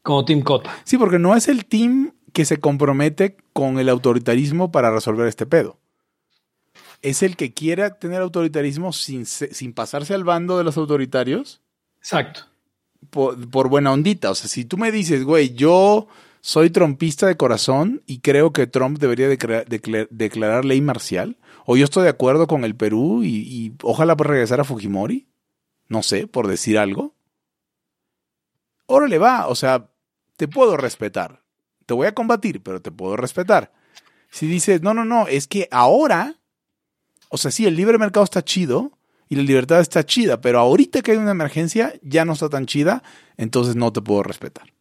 [0.03, 0.77] como Team Cota.
[0.83, 5.47] Sí, porque no es el team que se compromete con el autoritarismo para resolver este
[5.47, 5.79] pedo.
[7.01, 11.61] Es el que quiera tener autoritarismo sin, sin pasarse al bando de los autoritarios.
[11.97, 12.49] Exacto
[13.09, 14.31] por, buena ondita.
[14.31, 16.07] O sea, si tú me dices, güey, yo
[16.41, 22.03] soy trompista de corazón y creo que Trump debería declarar ley marcial, o yo estoy
[22.03, 25.27] de acuerdo con el Perú y, ojalá por regresar a Fujimori,
[25.87, 27.13] no sé, por decir algo.
[28.85, 29.89] Órale va, o sea,
[30.37, 31.41] te puedo respetar.
[31.85, 33.71] Te voy a combatir, pero te puedo respetar.
[34.31, 36.35] Si dices, no, no, no, es que ahora,
[37.29, 38.93] o sea, sí, el libre mercado está chido,
[39.29, 42.65] y la libertad está chida, pero ahorita que hay una emergencia ya no está tan
[42.65, 43.03] chida,
[43.37, 44.73] entonces no te puedo respetar.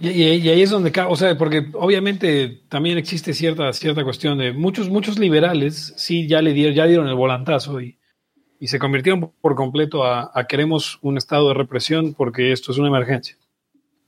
[0.00, 4.88] Y, ahí es donde, o sea, porque obviamente también existe cierta, cierta cuestión de muchos,
[4.88, 7.98] muchos liberales sí ya le dieron, ya dieron el volantazo y,
[8.58, 12.78] y se convirtieron por completo a, a, queremos un estado de represión porque esto es
[12.78, 13.36] una emergencia.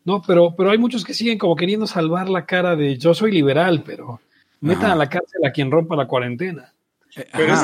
[0.04, 3.32] No, pero, pero hay muchos que siguen como queriendo salvar la cara de yo soy
[3.32, 4.20] liberal, pero
[4.60, 6.72] Metan a la cárcel a quien rompa la cuarentena.
[7.14, 7.54] Eh, Pero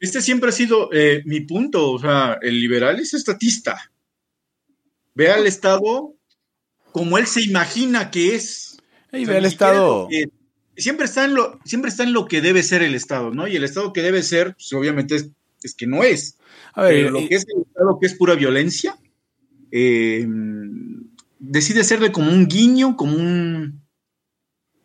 [0.00, 1.92] este siempre ha sido, este eh, mi punto.
[1.92, 3.78] O sea, el liberal es estatista.
[5.14, 6.14] Ve al Estado
[6.92, 8.78] como él se imagina que es.
[9.12, 10.08] Y ve al Estado.
[10.76, 13.48] siempre, está en lo, siempre está en lo que debe ser el Estado, ¿no?
[13.48, 16.38] Y el Estado que debe ser, pues, obviamente, es, que no es.
[16.74, 18.98] A ver, lo que es el Estado que es pura violencia,
[19.70, 20.26] eh,
[21.38, 23.82] decide serle como un guiño, como un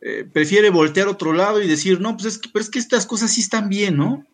[0.06, 2.80] eh, prefiere voltear a otro lado y decir, no, pues es que, pero es que
[2.80, 4.28] estas cosas sí están bien, ¿no?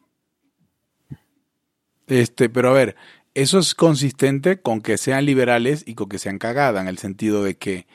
[2.08, 2.95] Este, pero a ver,
[3.33, 7.43] eso es consistente con que sean liberales y con que sean cagada, en el sentido
[7.43, 7.87] de que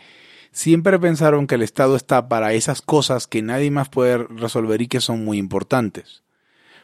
[0.52, 4.88] siempre pensaron que el Estado está para esas cosas que nadie más puede resolver y
[4.88, 6.22] que son muy importantes.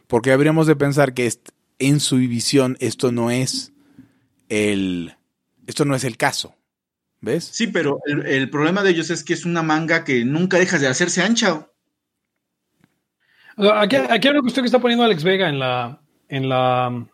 [0.06, 1.32] Porque habríamos de pensar que
[1.78, 3.72] en su visión esto no es
[4.48, 5.14] el,
[5.66, 6.56] esto no es el caso.
[7.22, 7.44] ¿Ves?
[7.52, 10.88] Sí, pero el, problema de ellos es que es una manga que nunca deja de
[10.88, 11.68] hacerse ancha.
[13.56, 17.06] Aquí, aquí hay una cuestión que está poniendo Alex Vega en la, en la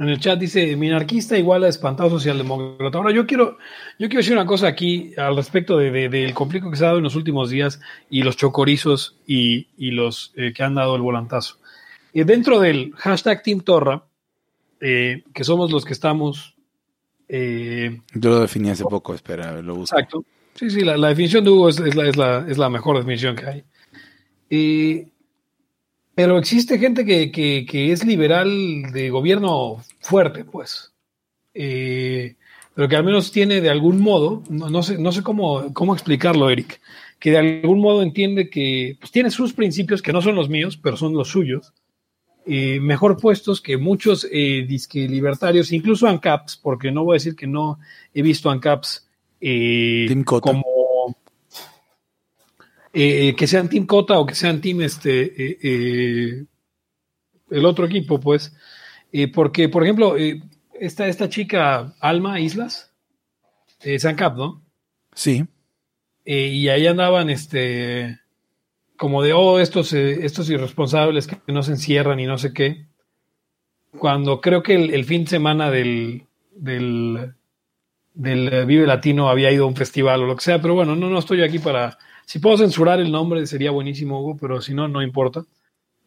[0.00, 2.98] en el chat dice minarquista igual a espantado socialdemócrata.
[2.98, 3.58] Ahora yo quiero,
[3.98, 6.98] yo quiero decir una cosa aquí al respecto de, del conflicto que se ha dado
[6.98, 11.58] en los últimos días y los chocorizos y, los eh, que han dado el volantazo.
[12.12, 14.02] Y dentro del hashtag Team Torra,
[14.80, 16.56] eh, que somos los que estamos
[17.28, 19.96] eh, Yo lo definí hace poco, espera, lo busco.
[19.96, 20.24] Exacto.
[20.54, 21.78] Sí, sí, la, definición de Hugo es,
[22.58, 23.64] la, mejor definición que hay.
[24.50, 25.08] Eh,
[26.14, 30.92] pero existe gente que, es liberal de gobierno fuerte, pues.
[31.54, 32.36] Eh,
[32.74, 36.48] pero que al menos tiene de algún modo, no, sé, no sé cómo, cómo explicarlo,
[36.50, 36.80] Eric,
[37.18, 40.78] que de algún modo entiende que pues, tiene sus principios que no son los míos,
[40.82, 41.74] pero son los suyos,
[42.46, 47.36] eh, mejor puestos que muchos eh, disque libertarios, incluso ANCAPs, porque no voy a decir
[47.36, 47.78] que no
[48.14, 49.06] he visto ANCAPs
[49.40, 51.14] eh, como
[52.92, 56.46] eh, que sean Team Cota o que sean Team este
[57.50, 58.54] el otro equipo, pues,
[59.32, 60.16] porque, por ejemplo,
[60.74, 62.92] esta, esta chica Alma Islas,
[63.80, 64.62] es ANCAP, ¿no?
[65.14, 65.44] Sí.
[66.24, 68.20] y ahí andaban, este,
[69.00, 72.84] como de, oh, estos, eh, estos irresponsables que no se encierran y no sé qué,
[73.98, 77.32] cuando creo que el, fin de semana del, del,
[78.12, 81.08] del, Vive Latino había ido a un festival o lo que sea, pero bueno, no,
[81.08, 81.96] no estoy aquí para...
[82.26, 85.46] Si puedo censurar el nombre sería buenísimo, Hugo, pero si no, no importa.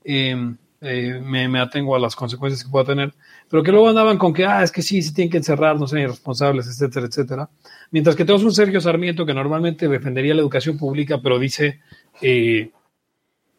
[0.04, 3.14] Em, eh, me, atengo a las consecuencias que pueda tener.
[3.50, 5.88] Pero que luego andaban con que, ah, es que sí, sí tienen que encerrar, no
[5.88, 7.50] sean irresponsables, etcétera, etcétera.
[7.92, 11.80] Mientras que tenemos un Sergio Sarmiento que normalmente defendería la educación pública, pero dice...
[12.22, 12.72] Eh,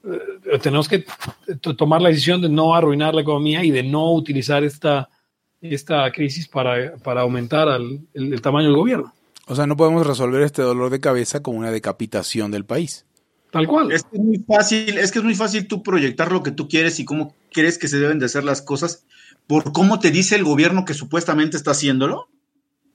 [0.07, 1.05] eh, tenemos que
[1.77, 5.09] tomar la decisión de no arruinar la economía y de no utilizar esta,
[5.61, 7.69] esta crisis para, aumentar
[8.13, 9.15] el, tamaño del gobierno.
[9.47, 13.07] O sea, no podemos resolver este dolor de cabeza con una decapitación del país.
[13.55, 13.93] Tal cual.
[13.93, 16.67] Es que es muy fácil, es que es muy fácil tú proyectar lo que tú
[16.67, 19.05] quieres y cómo crees que se deben de hacer las cosas
[19.47, 22.27] por cómo te dice el gobierno que supuestamente está haciéndolo.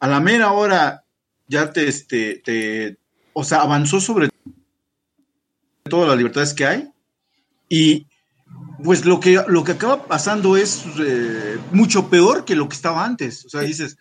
[0.01, 1.05] A la mera hora
[1.47, 2.97] ya te, este, te,
[3.31, 4.27] o sea, avanzó sobre
[5.85, 6.89] todas las libertades que hay
[7.69, 8.07] y
[8.83, 13.05] pues lo que, lo que acaba pasando es eh, mucho peor que lo que estaba
[13.05, 13.45] antes.
[13.45, 13.97] O sea, dices,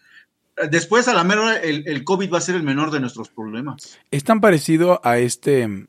[0.72, 3.28] después a la mera hora el, el COVID va a ser el menor de nuestros
[3.28, 3.96] problemas.
[4.10, 5.86] Es tan parecido a este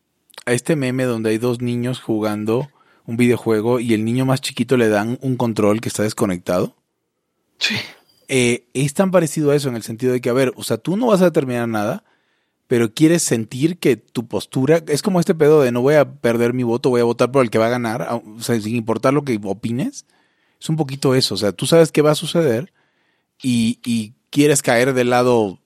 [0.49, 2.69] a este meme donde hay dos niños jugando
[3.05, 6.75] un videojuego y el niño más chiquito le dan un control que está desconectado.
[7.59, 7.75] Sí.
[8.27, 10.77] Eh, es tan parecido a eso en el sentido de que, a ver, o sea,
[10.77, 12.03] tú no vas a determinar nada,
[12.67, 16.53] pero quieres sentir que tu postura es como este pedo de no voy a perder
[16.53, 19.13] mi voto, voy a votar por el que va a ganar, o sea, sin importar
[19.13, 20.05] lo que opines.
[20.59, 22.73] Es un poquito eso, o sea, tú sabes qué va a suceder
[23.41, 25.58] y, y quieres caer del lado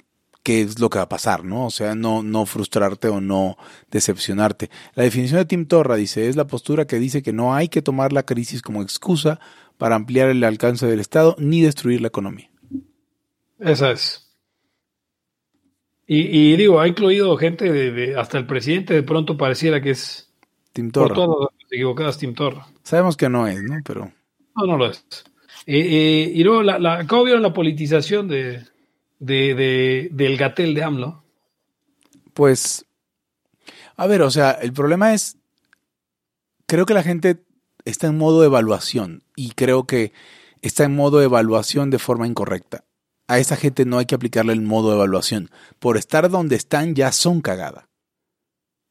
[0.44, 1.66] qué es lo que va a pasar, ¿no?
[1.66, 3.58] O sea, no, no frustrarte o no
[3.90, 4.70] decepcionarte.
[4.94, 7.82] La definición de Tim Torra dice, es la postura que dice que no hay que
[7.82, 9.40] tomar la crisis como excusa
[9.78, 12.50] para ampliar el alcance del Estado ni destruir la economía.
[13.60, 14.20] Esa es.
[16.06, 20.32] Y, digo, ha incluido gente de, hasta el presidente de pronto pareciera que es
[20.74, 21.08] Tim Torra.
[21.08, 22.68] Por todas las equivocadas Tim Torra.
[22.84, 23.80] Sabemos que no es, ¿no?
[23.86, 24.12] Pero...
[24.56, 25.06] No, no lo es.
[25.66, 28.64] Eh, eh, y luego, la, ¿cómo vieron la politización de,
[29.24, 31.24] de, del gatel de AMLO?
[32.34, 32.86] Pues,
[33.96, 35.38] a ver, o sea, el problema es,
[36.66, 37.44] creo que la gente
[37.86, 40.14] está en modo de evaluación y creo que
[40.62, 42.84] está en modo de evaluación de forma incorrecta.
[43.28, 45.50] A esa gente no hay que aplicarle el modo de evaluación.
[45.80, 47.90] Por estar donde están ya son cagada.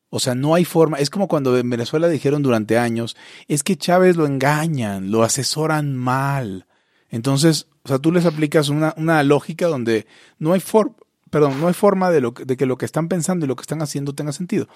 [0.08, 0.98] O sea, no hay forma.
[0.98, 3.16] Es como cuando en Venezuela dijeron durante años,
[3.48, 6.66] es que Chávez lo engañan, lo asesoran mal.
[7.08, 10.06] Entonces, o sea, tú les aplicas una, una lógica donde
[10.38, 10.94] no hay forma,
[11.30, 13.62] perdón, no hay forma de, lo, de que lo que están pensando y lo que
[13.62, 14.68] están haciendo tenga sentido.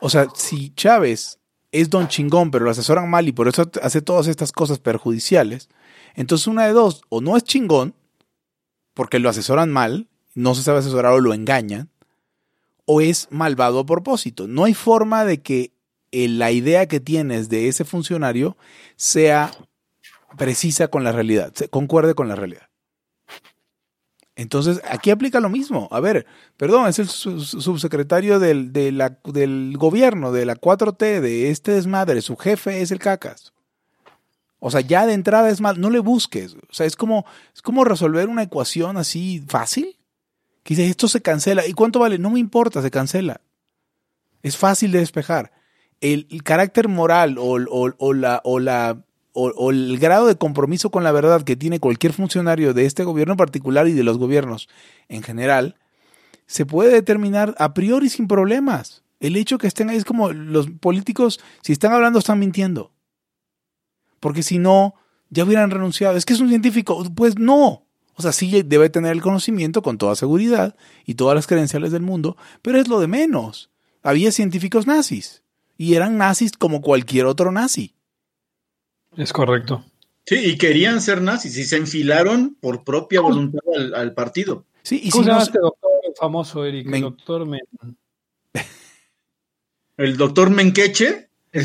[0.00, 1.38] O sea, si Chávez
[1.72, 5.68] es don chingón, pero lo asesoran mal y por eso hace todas estas cosas perjudiciales,
[6.14, 7.94] entonces una de dos, o no es chingón,
[8.92, 11.90] porque lo asesoran mal, no se sabe asesorar o lo engañan,
[12.84, 14.46] o es malvado a propósito.
[14.46, 15.72] No hay forma de que
[16.12, 18.56] eh, la idea que tienes de ese funcionario
[18.96, 19.50] sea
[20.36, 22.68] precisa con la realidad, concuerde con la realidad.
[24.36, 25.88] Entonces, aquí aplica lo mismo.
[25.92, 32.20] A ver, perdón, es el subsecretario del, del gobierno, de la 4T, de este desmadre,
[32.20, 33.52] su jefe es el cacas.
[34.58, 36.54] O sea, ya de entrada es mal, no le busques.
[36.54, 39.98] O sea, es como, es como resolver una ecuación así fácil.
[40.62, 41.66] Que esto se cancela.
[41.66, 42.18] ¿Y cuánto vale?
[42.18, 43.42] No me importa, se cancela.
[44.42, 45.52] Es fácil de despejar.
[46.00, 51.12] El, carácter moral o, o, la, o la o, el grado de compromiso con la
[51.12, 54.68] verdad que tiene cualquier funcionario de este gobierno en particular y de los gobiernos
[55.08, 55.76] en general,
[56.46, 59.02] se puede determinar a priori sin problemas.
[59.18, 62.92] El hecho que estén ahí es como los políticos, si están hablando, están mintiendo.
[64.20, 64.94] Porque si no,
[65.30, 66.16] ya hubieran renunciado.
[66.16, 67.04] Es que es un científico.
[67.14, 67.86] Pues no.
[68.16, 72.02] O sea, sí debe tener el conocimiento con toda seguridad y todas las credenciales del
[72.02, 73.70] mundo, pero es lo de menos.
[74.02, 75.42] Había científicos nazis
[75.76, 77.94] y eran nazis como cualquier otro nazi.
[79.16, 79.84] Es correcto.
[80.26, 83.60] Sí, y querían ser nazis y se enfilaron por propia voluntad
[83.94, 84.64] al, partido.
[84.82, 86.86] Sí, y ¿Cómo si se llama este doctor famoso, Eric?
[86.92, 87.60] El doctor Men...
[89.96, 91.64] El doctor Menqueche, eh,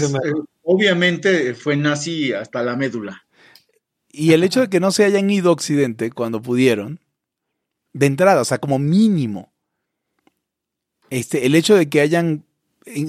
[0.61, 3.23] obviamente fue nazi hasta la médula.
[4.11, 6.99] Y el hecho de que no se hayan ido a Occidente cuando pudieron,
[7.93, 9.51] de entrada, o sea, como mínimo,
[11.09, 12.43] este, el hecho de que hayan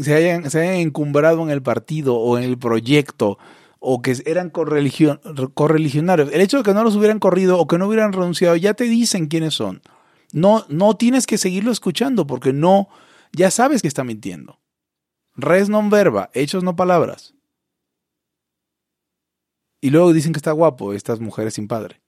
[0.03, 3.38] se hayan, se hayan encumbrado en el partido o en el proyecto
[3.81, 6.31] o que eran correligionarios.
[6.33, 8.85] El hecho de que no los hubieran corrido o que no hubieran renunciado, ya te
[8.85, 9.83] dicen quiénes son.
[10.33, 12.88] No, no tienes que seguirlo escuchando porque no,
[13.33, 14.61] ya sabes que está mintiendo.
[15.35, 17.35] Res non verba, hechos no palabras.
[19.81, 22.01] Y luego dicen que está guapo, estas mujeres sin padre.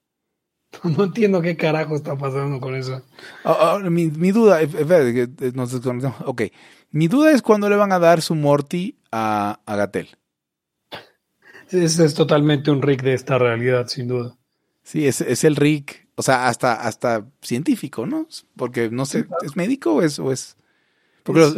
[0.83, 3.01] No entiendo qué carajo está pasando con eso.
[3.43, 4.59] Ah, ah, mi, duda,
[6.25, 6.41] ok,
[6.91, 10.09] mi duda es cuándo le van a dar su Morty a, a Gatel.
[11.73, 14.37] Ese es totalmente un Rick de esta realidad, sin duda.
[14.83, 18.27] Sí, es, es el Rick, o sea, hasta, hasta científico, ¿no?
[18.55, 20.19] Porque no sé, ¿es médico o es...?
[20.19, 20.57] O es
[21.23, 21.55] porque los,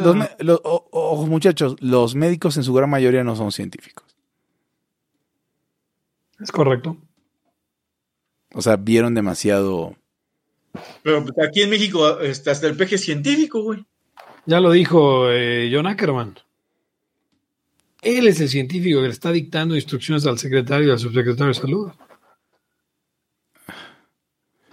[0.67, 4.15] ah, muchachos, los médicos en su gran mayoría no son científicos.
[6.39, 6.97] Es correcto.
[8.53, 9.95] O sea, vieron demasiado...
[11.01, 13.85] Pero pues, aquí en México este, hasta el peje científico, güey.
[14.45, 16.35] Ya lo dijo eh, John Ackerman.
[18.05, 21.53] Él es el científico que le está dictando instrucciones al secretario y al subsecretario de
[21.55, 21.91] salud.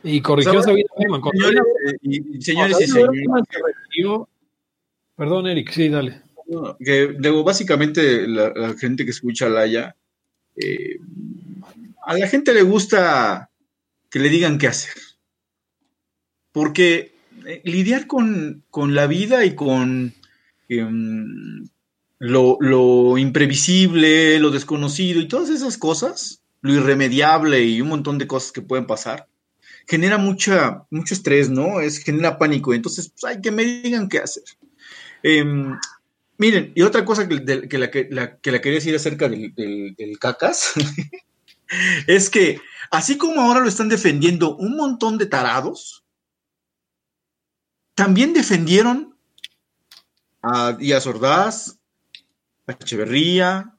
[0.04, 1.62] Y corrigió a Sabina Señores,
[2.02, 4.28] y, señores y señores.
[5.16, 6.20] Perdón, Eric, sí, dale.
[6.84, 7.06] que
[7.42, 9.96] básicamente la, gente que escucha a Laia,
[10.56, 10.98] eh,
[12.04, 13.48] a la gente le gusta
[14.10, 15.00] que le digan qué hacer.
[16.52, 17.14] Porque
[17.46, 20.12] eh, lidiar con, la vida y con
[20.68, 21.66] em,
[22.22, 28.52] lo, imprevisible, lo desconocido y todas esas cosas, lo irremediable y un montón de cosas
[28.52, 29.26] que pueden pasar,
[29.88, 31.80] genera mucha, mucho estrés, ¿no?
[31.80, 32.72] Es, genera pánico.
[32.72, 34.44] Entonces, pues, hay que me digan qué hacer.
[35.24, 35.76] Em,
[36.38, 40.74] miren, y otra cosa que, la, que, la, quería decir acerca del, del cacas,
[42.06, 42.60] es que
[42.92, 46.04] así como ahora lo están defendiendo un montón de tarados,
[47.96, 49.16] también defendieron
[50.40, 51.81] a Díaz Ordaz,
[52.66, 53.76] a Echeverría,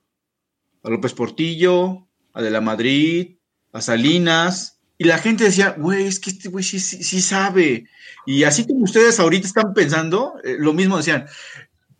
[0.83, 3.37] a López Portillo, a De la Madrid,
[3.71, 6.79] a Salinas, y la gente decía, güey, es que este güey sí,
[7.21, 7.87] sabe.
[8.25, 11.25] Y así como ustedes ahorita están pensando, eh, lo mismo decían.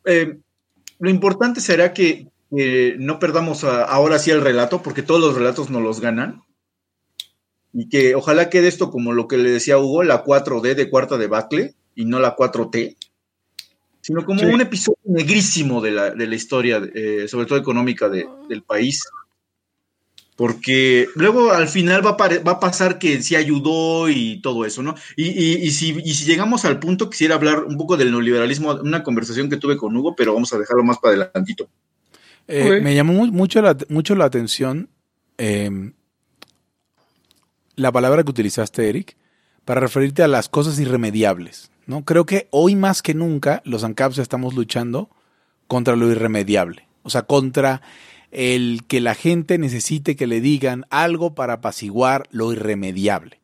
[0.05, 0.37] Eh,
[0.99, 2.29] lo importante será que
[2.99, 6.43] no perdamos ahora sí el relato, porque todos los relatos nos los ganan.
[7.73, 11.17] Y que ojalá quede esto como lo que le decía Hugo, la 4D de cuarta
[11.17, 12.95] debacle, y no la 4T,
[14.03, 18.61] sino como un episodio negrísimo de la, de la historia, eh, sobre todo económica del
[18.61, 19.07] país.
[20.35, 24.83] Porque luego al final va a, va a pasar que sí ayudó y todo eso,
[24.83, 24.95] ¿no?
[25.15, 29.49] Y, y, si, si, llegamos al punto, quisiera hablar un poco del neoliberalismo, una conversación
[29.49, 31.69] que tuve con Hugo, pero vamos a dejarlo más para adelantito.
[32.49, 34.89] Eh, me llamó mucho la, mucho la atención
[35.37, 35.93] em,
[37.77, 39.15] la palabra que utilizaste, Eric,
[39.63, 41.71] para referirte a las cosas irremediables.
[41.85, 42.05] ¿No?
[42.05, 45.09] Creo que hoy más que nunca los ANCAPs estamos luchando
[45.67, 47.81] contra lo irremediable, o sea, contra
[48.31, 53.39] el que la gente necesite que le digan algo para apaciguar lo irremediable.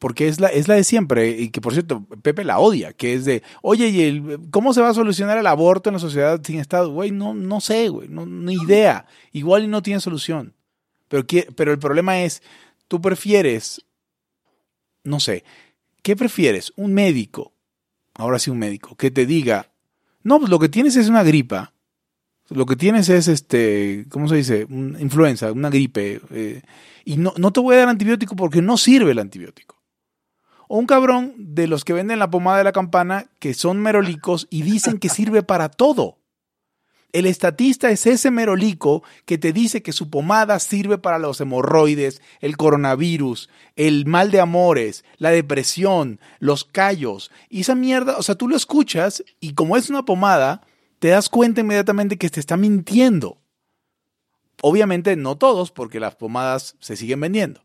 [0.00, 3.14] Porque es la, es la de siempre, y que por cierto, Pepe la odia, que
[3.14, 6.40] es de, oye, ¿y el, cómo se va a solucionar el aborto en la sociedad
[6.44, 6.92] sin Estado?
[6.92, 9.06] Güey, no, no sé, güey, no, ni idea.
[9.32, 10.52] Igual y no tiene solución.
[11.08, 12.42] Pero, pero el problema es,
[12.88, 13.82] tú prefieres,
[15.04, 15.44] no sé,
[16.02, 16.72] ¿qué prefieres?
[16.76, 17.53] ¿Un médico
[18.14, 19.70] ahora sí un médico, que te diga,
[20.22, 21.72] no, pues lo que tienes es una gripa,
[22.50, 24.66] lo que tienes es, este, ¿cómo se dice?
[24.68, 26.62] Una influenza, una gripe, eh,
[27.04, 29.80] y no, no te voy a dar antibiótico porque no sirve el antibiótico.
[30.68, 34.46] O un cabrón de los que venden la pomada de la campana que son merolicos
[34.50, 36.18] y dicen que sirve para todo.
[37.14, 42.20] El estatista es ese merolico que te dice que su pomada sirve para los hemorroides,
[42.40, 47.30] el coronavirus, el mal de amores, la depresión, los callos.
[47.48, 50.62] Y esa mierda, o sea, tú lo escuchas y como es una pomada,
[50.98, 53.40] te das cuenta inmediatamente que te está mintiendo.
[54.60, 57.63] Obviamente no todos, porque las pomadas se siguen vendiendo.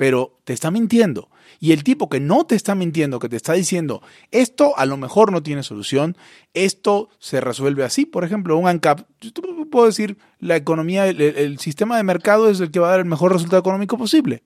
[0.00, 1.28] Pero te está mintiendo.
[1.58, 4.96] Y el tipo que no te está mintiendo, que te está diciendo, esto a lo
[4.96, 6.16] mejor no tiene solución,
[6.54, 9.30] esto se resuelve así, por ejemplo, un ANCAP, yo
[9.70, 13.04] puedo decir, la economía, el, sistema de mercado es el que va a dar el
[13.04, 14.42] mejor resultado económico posible.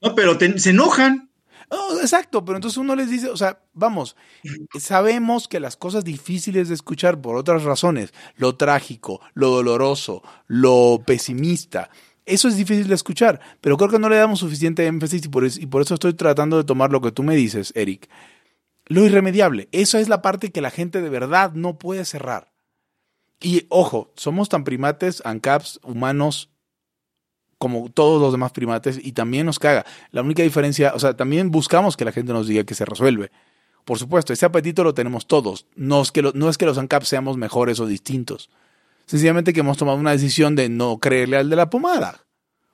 [0.00, 1.30] No, pero se enojan.
[2.00, 4.16] exacto, pero entonces uno les dice, o sea, vamos,
[4.80, 11.04] sabemos que las cosas difíciles de escuchar por otras razones, lo trágico, lo doloroso, lo
[11.06, 11.88] pesimista,
[12.32, 15.44] eso es difícil de escuchar, pero creo que no le damos suficiente énfasis y por,
[15.44, 18.08] eso, y por eso estoy tratando de tomar lo que tú me dices, Eric.
[18.86, 22.52] Lo irremediable, esa es la parte que la gente de verdad no puede cerrar.
[23.40, 26.50] Y ojo, somos tan primates, ANCAPs, humanos,
[27.58, 29.84] como todos los demás primates, y también nos caga.
[30.10, 33.30] La única diferencia, o sea, también buscamos que la gente nos diga que se resuelve.
[33.84, 35.66] Por supuesto, ese apetito lo tenemos todos.
[35.74, 38.50] No es que, no es que los ANCAPs seamos mejores o distintos.
[39.06, 42.24] Sencillamente que hemos tomado una decisión de no creerle al de la pomada.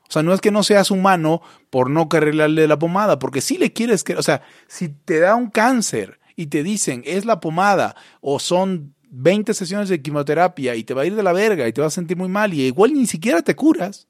[0.09, 3.19] O sea, no es que no seas humano por no creerle al de la pomada,
[3.19, 7.03] porque si le quieres que, o sea, si te da un cáncer y te dicen
[7.05, 11.23] es la pomada o son 20 sesiones de quimioterapia y te va a ir de
[11.23, 14.09] la verga y te vas a sentir muy mal y igual ni siquiera te curas.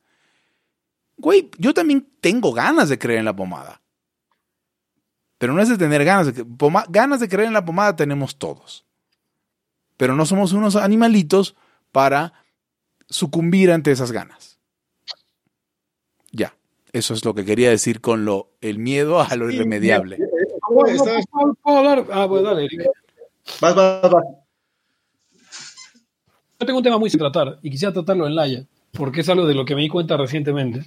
[1.16, 3.82] Güey, yo también tengo ganas de creer en la pomada.
[5.38, 6.44] Pero no es de tener ganas de
[6.88, 8.86] ganas de creer en la pomada tenemos todos.
[9.96, 11.56] Pero no somos unos animalitos
[11.92, 12.32] para
[13.08, 14.58] sucumbir ante esas ganas.
[16.30, 16.54] Ya,
[16.92, 20.18] eso es lo que quería decir con lo el miedo a lo irremediable.
[20.68, 22.04] ¿Puedo hablar?
[22.12, 22.68] Ah, pues dale,
[23.60, 24.24] Vas, vas, vas.
[26.60, 29.46] Yo tengo un tema muy sin tratar y quisiera tratarlo en Laia, porque es algo
[29.46, 30.84] de lo que me di cuenta recientemente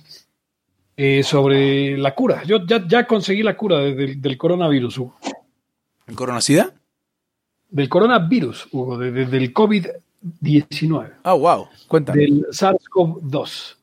[0.97, 2.43] eh, sobre la cura.
[2.43, 5.15] Yo ya, ya conseguí la cura del coronavirus, Hugo.
[6.07, 6.73] ¿El coronacida?
[7.69, 9.87] Del coronavirus, Hugo, del COVID
[10.21, 11.13] 19.
[11.23, 11.67] Ah, wow.
[11.87, 12.21] Cuéntame.
[12.21, 13.75] Del SARS-CoV-2.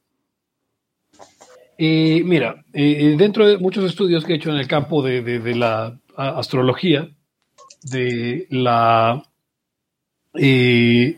[1.78, 5.98] Eh, mira, eh, dentro de muchos estudios que he hecho en el campo de, la
[6.16, 7.08] astrología,
[7.84, 9.22] de la
[10.34, 11.16] Y,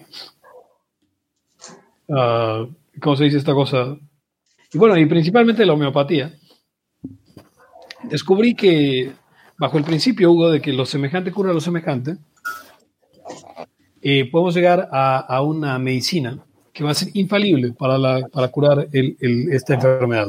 [2.11, 2.67] ah,
[3.01, 3.97] ¿Cómo se dice esta cosa?
[4.73, 6.35] Y bueno, y principalmente la homeopatía.
[8.05, 9.13] Descubrí que,
[9.59, 12.17] bajo el principio, Hugo, de que lo semejante cura lo semejante,
[14.03, 16.39] eh, podemos llegar a, una medicina
[16.73, 20.29] que va a ser infalible para, para curar esta enfermedad.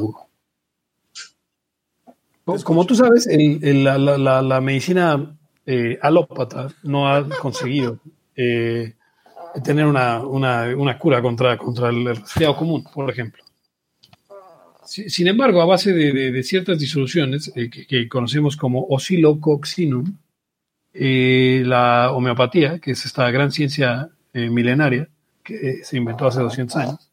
[2.44, 7.98] Como tú sabes, la, medicina eh, alópata no ha conseguido
[8.34, 8.94] eh,
[9.62, 13.42] tener una, cura contra, contra el resfriado común, por ejemplo.
[14.84, 20.16] Sin embargo, a base de, ciertas disoluciones eh, que, conocemos como oscilococcinum,
[20.94, 25.08] la homeopatía, que es esta gran ciencia milenaria
[25.42, 27.12] que se inventó hace 200 años,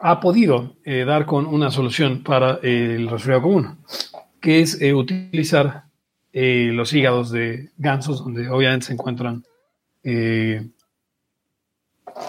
[0.00, 3.78] ha podido eh, dar con una solución para eh, el resfriado común,
[4.40, 5.84] que es eh, utilizar
[6.32, 9.42] los hígados de gansos, donde obviamente se encuentran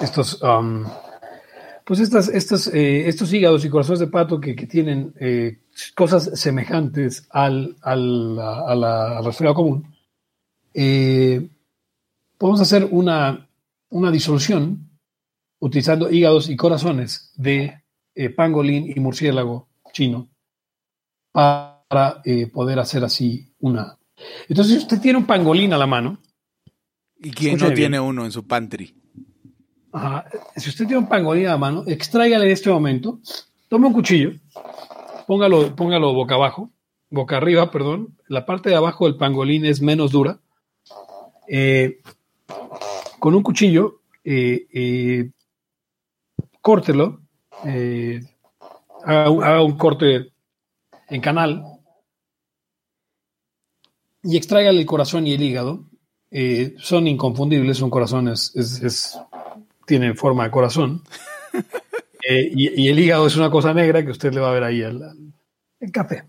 [0.02, 0.86] estos, um,
[1.86, 5.14] pues estas, estos hígados y corazones de pato que, tienen
[5.96, 9.96] cosas semejantes al, al, resfriado común.
[12.38, 13.48] podemos hacer una,
[13.90, 14.90] una disolución
[15.60, 17.82] utilizando hígados y corazones de
[18.16, 20.30] eh, pangolín y murciélago chino
[21.32, 23.98] para eh, poder hacer así una.
[24.50, 26.20] Entonces, si usted tiene un pangolín a la mano.
[27.20, 28.96] ¿Y quién no tiene uno en su pantry?
[30.56, 33.20] si usted tiene un pangolín a la mano, extráigale en este momento,
[33.68, 34.32] tome un cuchillo,
[35.32, 36.72] póngalo, póngalo boca abajo,
[37.10, 38.18] boca arriba, perdón.
[38.28, 40.42] La parte de abajo del pangolín es menos dura.
[41.48, 42.02] Eh,
[43.18, 44.02] con un cuchillo,
[46.60, 47.22] córtelo,
[47.64, 48.20] eh,
[49.06, 50.34] haga, un corte
[51.08, 51.64] en canal
[54.24, 55.86] y extraiga el corazón y el hígado.
[56.30, 59.18] Eh, son inconfundibles, un corazón es,
[59.86, 61.04] tiene forma de corazón.
[62.28, 64.84] Eh, y, el hígado es una cosa negra que usted le va a ver ahí
[64.84, 65.16] al,
[65.92, 66.26] café.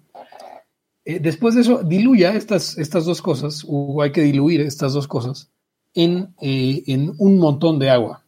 [1.04, 5.50] después de eso, diluya estas, estas dos cosas, o hay que diluir estas dos cosas
[5.94, 8.22] en, en un montón de agua.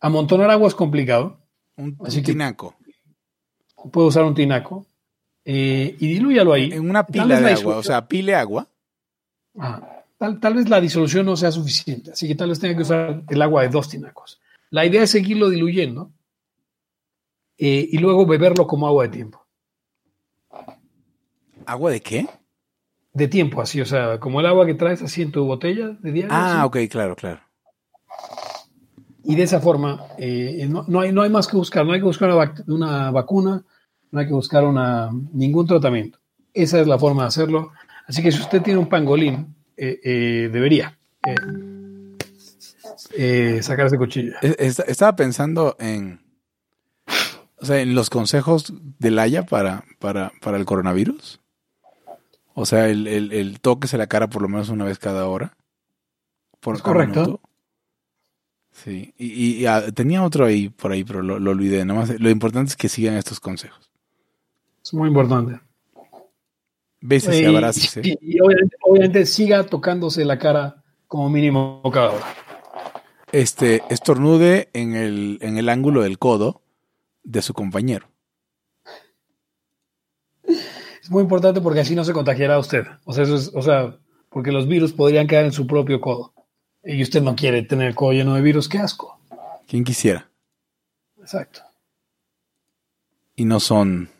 [0.00, 1.38] Amontonar agua es complicado.
[1.76, 2.74] Un, tinaco.
[3.92, 4.86] Puedo usar un tinaco.
[5.44, 6.72] Eh, y dilúyalo ahí.
[6.72, 8.68] En una pila de agua, o sea, pile agua.
[9.58, 13.22] Ah, tal, vez la disolución no sea suficiente, así que tal vez tenga que usar
[13.28, 14.40] el agua de dos tinacos.
[14.70, 16.12] La idea es seguirlo diluyendo
[17.56, 19.44] eh, y luego beberlo como agua de tiempo.
[21.66, 22.26] ¿Agua de qué?
[23.12, 26.12] De tiempo, así, o sea, como el agua que traes así en tu botella de
[26.12, 26.30] diario.
[26.32, 27.40] Ah, ok, claro, claro.
[29.24, 32.06] Y de esa forma, eh, no, hay, no hay más que buscar, no hay que
[32.06, 32.30] buscar
[32.66, 33.64] una, vacuna,
[34.10, 36.18] no hay que buscar una, ningún tratamiento.
[36.54, 37.72] Esa es la forma de hacerlo.
[38.06, 40.48] Así que si usted tiene un pangolín, eh,
[43.16, 44.34] eh, sacar ese cuchillo.
[44.40, 46.20] Estaba pensando en,
[47.60, 51.40] o sea, en los consejos del Haya para, para, para el coronavirus.
[52.54, 55.56] O sea, el, el, el toque la cara por lo menos una vez cada hora.
[56.60, 57.40] Por correcto.
[58.72, 61.84] Sí, y, ah, tenía otro ahí por ahí, pero lo, olvidé.
[61.84, 63.90] lo importante es que sigan estos consejos.
[64.84, 65.60] Es muy importante.
[67.00, 68.36] Y.
[68.36, 72.26] Y, obviamente, siga tocándose la cara como mínimo cada hora.
[73.32, 76.62] Este, estornude en el, en el ángulo del codo
[77.22, 78.08] de su compañero.
[80.44, 82.84] Es muy importante porque así no se contagiará usted.
[83.04, 83.98] O sea, eso es, o sea,
[84.30, 86.34] porque los virus podrían quedar en su propio codo.
[86.84, 89.20] Y usted no quiere tener el codo lleno de virus, qué asco.
[89.66, 90.30] ¿Quién quisiera?
[91.18, 91.60] Exacto.
[93.36, 94.10] Y no son.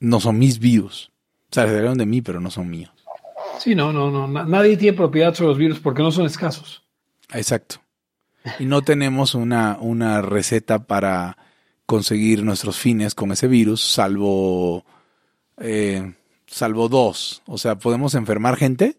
[0.00, 1.10] No son mis virus.
[1.50, 2.93] O sea, salieron de mí, pero no son míos.
[3.58, 4.26] Sí, no, no, no.
[4.44, 6.82] Nadie tiene propiedad sobre los virus porque no son escasos.
[7.32, 7.76] Exacto.
[8.58, 11.38] Y no tenemos una, una receta para
[11.86, 14.84] conseguir nuestros fines con ese virus, salvo.
[15.58, 16.14] Eh,
[16.46, 17.42] salvo dos.
[17.46, 18.98] O sea, podemos enfermar gente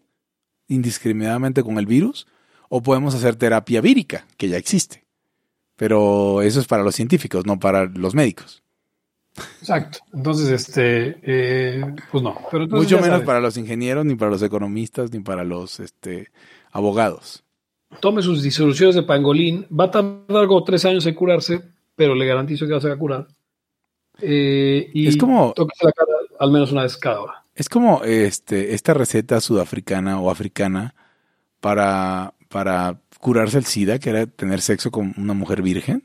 [0.68, 2.26] indiscriminadamente con el virus
[2.68, 5.04] o podemos hacer terapia vírica, que ya existe.
[5.76, 8.62] Pero eso es para los científicos, no para los médicos.
[9.60, 9.98] Exacto.
[10.12, 12.38] Entonces, este, eh, pues no.
[12.70, 16.30] Mucho menos para los ingenieros, ni para los economistas, ni para los este,
[16.70, 17.44] abogados.
[18.00, 19.66] Tome sus disoluciones de pangolín.
[19.68, 21.60] Va a tardar como tres años en curarse,
[21.94, 23.26] pero le garantizo que va a ser curar.
[24.20, 25.54] Eh, y es como.
[25.56, 27.44] la cara al menos una vez cada hora.
[27.54, 30.94] Es como este, esta receta sudafricana o africana
[31.60, 36.04] para, para curarse el SIDA, que era tener sexo con una mujer virgen.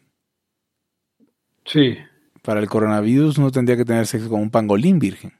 [1.65, 1.97] Sí.
[2.41, 5.33] Para el coronavirus uno tendría que tener sexo con un pangolín virgen.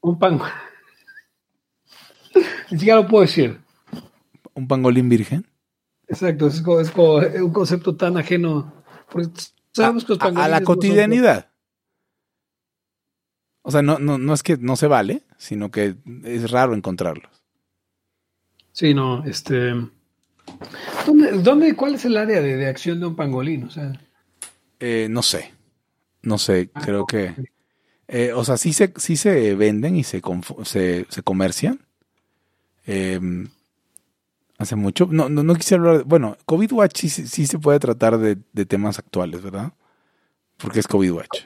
[0.00, 0.52] Un pangolín.
[2.70, 3.60] Ni siquiera lo puedo decir.
[4.54, 5.46] ¿Un pangolín virgen?
[6.08, 8.72] Exacto, es como, un concepto tan ajeno.
[9.78, 11.50] a, la cotidianidad.
[13.62, 17.42] O sea, no, no, no es que no se vale, sino que es raro encontrarlos.
[18.72, 19.72] Sí, no, este.
[21.04, 23.64] ¿Dónde, dónde cuál es el área de, acción de un pangolín?
[23.64, 23.92] O sea.
[24.78, 25.55] Eh, no sé.
[26.26, 27.34] No sé, ah, creo que.
[28.08, 30.20] Eh, o sea, sí se, sí se venden y se,
[30.64, 31.80] se, se comercian.
[32.84, 33.48] Em,
[34.58, 35.06] hace mucho.
[35.08, 36.04] No, no, quisiera hablar.
[36.04, 39.72] bueno, COVID Watch sí, sí, se puede tratar de, temas actuales, ¿verdad?
[40.56, 41.44] Porque es COVID Watch.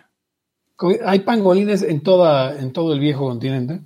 [1.04, 3.82] ¿Hay pangolines en, toda, en todo el viejo continente?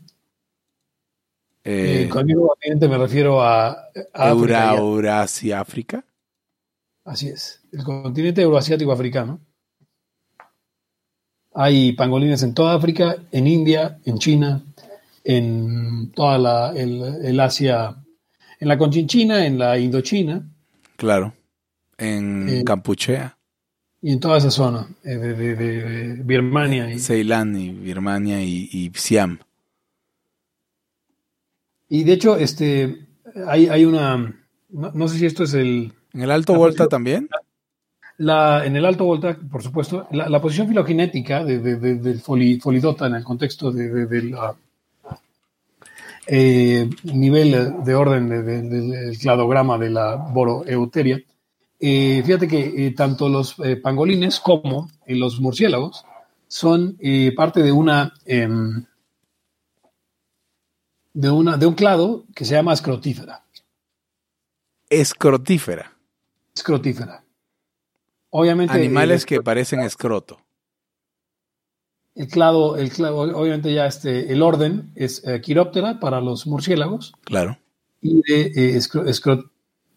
[1.64, 3.88] Eh, con viejo continente me refiero a.
[4.14, 6.04] Eurasia, África.
[7.04, 7.62] Así es.
[7.72, 9.40] El continente euroasiático africano.
[11.54, 14.62] Hay pangolines en toda África, en India, en China,
[15.22, 17.96] en toda la el, Asia,
[18.58, 20.44] en la Conchinchina, en la Indochina.
[20.96, 21.32] Claro,
[21.96, 23.38] en eh, Campuchea.
[24.02, 26.92] Y en toda esa zona eh, de, Birmania.
[26.92, 29.38] Y, Ceilán y Birmania y, Siam.
[31.88, 33.06] Y de hecho, este,
[33.46, 34.34] hay, hay una,
[34.68, 35.92] no, sé si esto es el...
[36.12, 37.28] ¿En el Alto Volta también?
[38.18, 43.72] La, en el alto voltaje, por supuesto, la, posición filogenética del folidota en el contexto
[43.72, 44.36] del
[46.26, 51.20] eh, nivel de orden del cladograma de la boroeuteria,
[51.80, 56.04] eh, fíjate que eh, tanto los pangolines como los murciélagos
[56.46, 56.96] son
[57.36, 58.86] parte de una, em,
[61.12, 63.44] de una de un clado que se llama escrotífera.
[64.88, 65.92] Escrotífera.
[66.54, 67.23] Escrotífera.
[68.36, 68.74] Obviamente.
[68.74, 70.40] Animales eh, que parecen escroto.
[72.16, 77.12] El clado, el clado, obviamente ya este, el orden es eh, Quiróptera para los murciélagos.
[77.22, 77.58] Claro.
[78.00, 78.80] Y de eh,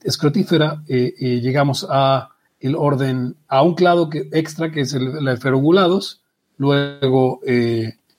[0.04, 2.30] escrotífera llegamos a
[2.60, 6.22] el orden, a un clado que, extra que es el, el ferungulados,
[6.58, 7.42] luego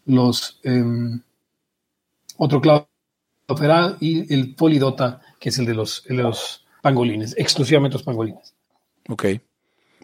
[0.05, 1.23] los em,
[2.39, 2.89] otro clado
[3.57, 8.03] feral y el polidota, que es el de los, el de los pangolines, exclusivamente los
[8.03, 8.53] pangolines.
[9.09, 9.27] Ok.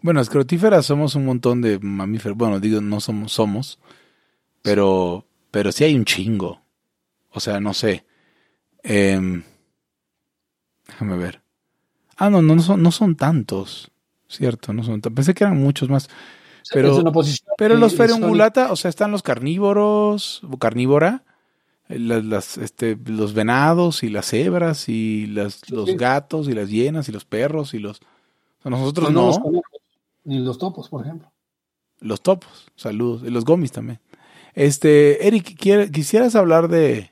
[0.01, 2.37] Bueno, escrotíferas somos un montón de mamíferos.
[2.37, 3.79] Bueno, digo, no somos, somos,
[4.61, 6.61] pero, pero sí hay un chingo.
[7.31, 8.05] O sea, no sé.
[8.83, 9.43] Em,
[10.87, 11.41] déjame ver.
[12.17, 13.91] Ah, no, no, son, no son tantos.
[14.27, 15.15] Cierto, no son tantos.
[15.15, 16.09] Pensé que eran muchos más.
[16.71, 17.03] Pero,
[17.57, 21.23] pero los ferungulata, o sea, están los carnívoros, o carnívora,
[21.89, 27.07] eh, las, este, los venados y las cebras y las, los gatos y las hienas
[27.07, 28.01] y los perros y los...
[28.63, 29.31] nosotros no.
[30.25, 31.31] Ni los topos, por ejemplo.
[31.99, 33.23] Los topos, saludos.
[33.23, 33.99] Y los gomis también.
[34.53, 35.57] Este, Eric,
[35.91, 37.11] ¿quisieras hablar de,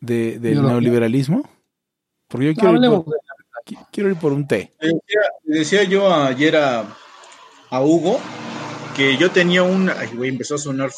[0.00, 1.48] de del neoliberalismo?
[2.28, 3.04] Porque yo quiero, ir por,
[3.90, 4.72] quiero ir por un té.
[5.44, 6.94] Le decía, yo ayer a,
[7.70, 8.20] Hugo
[8.96, 9.88] que yo tenía un...
[9.88, 10.90] Ay, güey, empezó a sonar.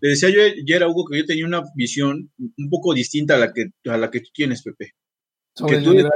[0.00, 3.38] Le decía yo ayer a Hugo que yo tenía una visión un poco distinta a
[3.38, 4.94] la que, a la que tú tienes, Pepe.
[5.54, 6.10] Que tú decías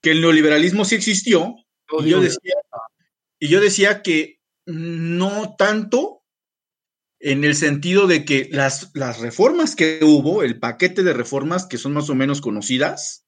[0.00, 1.54] que el neoliberalismo sí existió,
[2.00, 2.54] y yo, decía,
[3.38, 6.22] y yo decía que no tanto
[7.20, 11.78] en el sentido de que las, las, reformas que hubo, el paquete de reformas que
[11.78, 13.26] son más o menos conocidas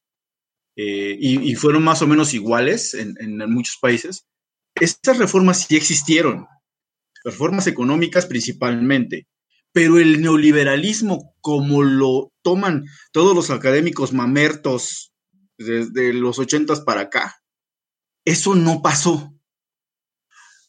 [0.76, 4.26] eh, y, fueron más o menos iguales en, muchos países,
[4.76, 6.46] estas reformas sí existieron,
[7.24, 9.26] reformas económicas principalmente,
[9.72, 15.12] pero el neoliberalismo, como lo toman todos los académicos mamertos
[15.58, 17.39] desde los ochentas para acá,
[18.24, 19.34] eso no pasó.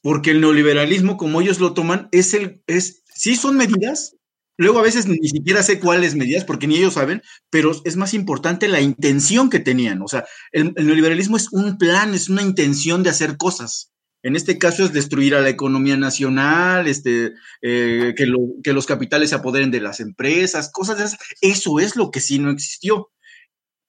[0.02, 4.16] Porque el neoliberalismo, como ellos lo toman, es el, es, sí son medidas,
[4.58, 8.14] luego a veces ni siquiera sé cuáles medidas, porque ni ellos saben, pero es más
[8.14, 10.02] importante la intención que tenían.
[10.02, 13.92] O sea, el, neoliberalismo es un plan, es una intención de hacer cosas.
[14.24, 18.32] En este caso es destruir a la economía nacional, este, eh, que,
[18.64, 21.20] que, los capitales se apoderen de las empresas, cosas de esas.
[21.42, 23.10] Eso es lo que sí no existió.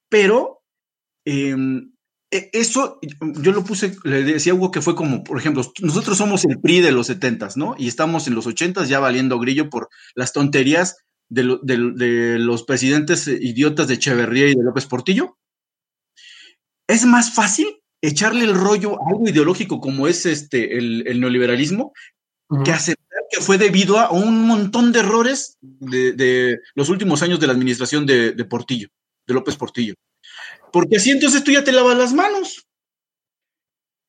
[0.08, 0.62] Pero
[1.26, 1.91] em,
[2.32, 6.44] eso yo lo puse, le decía a Hugo que fue como, por ejemplo, nosotros somos
[6.46, 7.74] el PRI de los 70 ¿no?
[7.78, 10.96] Y estamos en los 80 ya valiendo grillo por las tonterías
[11.28, 15.36] de, los presidentes idiotas de Echeverría y de López Portillo.
[16.88, 17.66] Es más fácil
[18.00, 21.92] echarle el rollo a algo ideológico como es este, el, neoliberalismo
[22.64, 27.46] que aceptar que fue debido a un montón de errores de, los últimos años de
[27.46, 28.88] la administración de Portillo,
[29.26, 29.94] de López Portillo.
[30.72, 32.66] Porque así entonces tú ya te lavas las manos.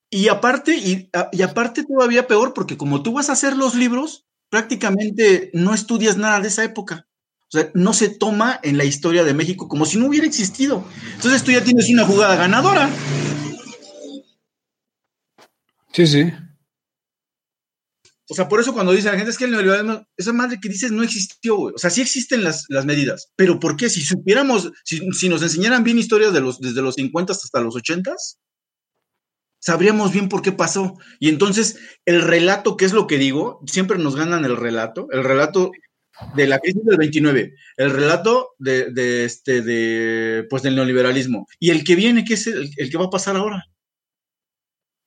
[0.09, 1.09] Y aparte, y,
[1.41, 6.39] aparte todavía peor, porque como tú vas a hacer los libros, prácticamente no estudias nada
[6.39, 7.07] de esa época.
[7.47, 10.85] O sea, no se toma en la historia de México como si no hubiera existido.
[11.15, 12.89] Entonces tú ya tienes una jugada ganadora.
[15.91, 16.31] Sí, sí.
[18.29, 20.69] O sea, por eso cuando dice la gente es que el neoliberalismo, esa madre que
[20.69, 21.59] dices no existió.
[21.59, 23.89] O sea, sí existen las, medidas, pero ¿por qué?
[23.89, 28.15] Si supiéramos, si, nos enseñaran bien historias de los, desde los 50 hasta los 80,
[29.59, 30.97] sabríamos bien por qué pasó.
[31.19, 33.61] Y entonces, el relato, ¿qué es lo que digo?
[33.65, 35.71] Siempre nos ganan el relato, el relato
[36.35, 41.47] de la crisis del 29, el relato de, este, de, pues del neoliberalismo.
[41.59, 43.65] Y el que viene, ¿qué es el, que va a pasar ahora?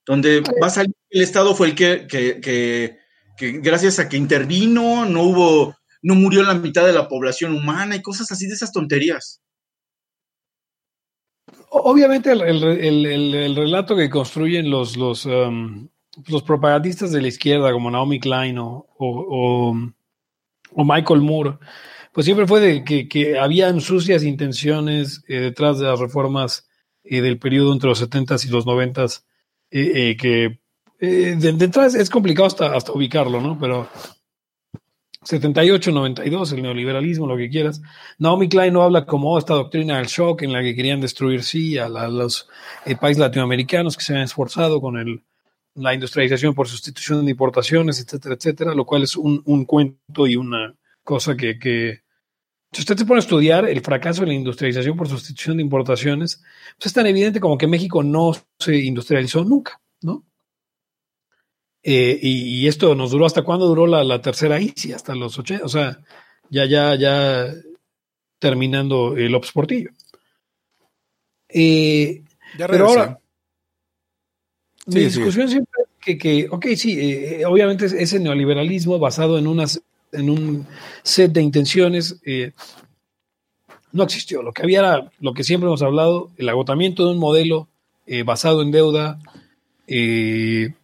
[0.05, 3.06] Donde va a salir el Estado fue el que, que que
[3.39, 8.03] gracias a que intervino no hubo, no murió la mitad de la población humana y
[8.03, 9.41] cosas así de esas tonterías.
[11.70, 15.89] Obviamente el, relato que construyen los, los, um,
[16.26, 19.74] los, propagandistas de la izquierda como Naomi Klein o, o,
[20.84, 21.59] Michael Moore,
[22.12, 26.66] pues siempre fue de que, que habían sucias intenciones eh, detrás de las reformas
[27.05, 29.22] eh, del periodo entre los 70s y los 90s
[29.70, 30.61] eh, que
[31.01, 33.59] eh, de, es complicado hasta, ubicarlo, ¿no?
[33.59, 33.88] Pero
[35.22, 37.82] 78, 92, el neoliberalismo, lo que quieras.
[38.18, 41.78] Naomi Klein no habla como esta doctrina del shock en la que querían destruir, sí,
[41.78, 42.49] a, los
[42.84, 45.22] eh, países latinoamericanos que se han esforzado con
[45.74, 50.36] la industrialización por sustitución de importaciones, etcétera, etcétera, lo cual es un, un cuento y
[50.36, 52.01] una cosa que, que,
[52.72, 56.42] si usted se pone a estudiar el fracaso de la industrialización por sustitución de importaciones,
[56.76, 60.24] pues es tan evidente como que México no se industrializó nunca, ¿no?
[61.89, 65.68] Eh, y, esto nos duró hasta cuándo duró la, tercera ICI, hasta los 80, o
[65.68, 66.01] sea,
[66.51, 67.55] ya, ya, ya
[68.41, 69.91] terminando el Ops Portillo.
[71.49, 72.24] Eh,
[72.59, 73.20] pero ahora,
[74.87, 79.80] mi discusión siempre que, que, ok, sí, eh, obviamente ese neoliberalismo basado en, unas,
[80.11, 80.66] en un
[81.05, 82.20] set de intenciones
[83.93, 84.43] no existió.
[84.43, 87.68] Lo que había era lo que siempre hemos hablado, el agotamiento de un modelo
[88.24, 89.20] basado en deuda,
[89.87, 90.74] eh,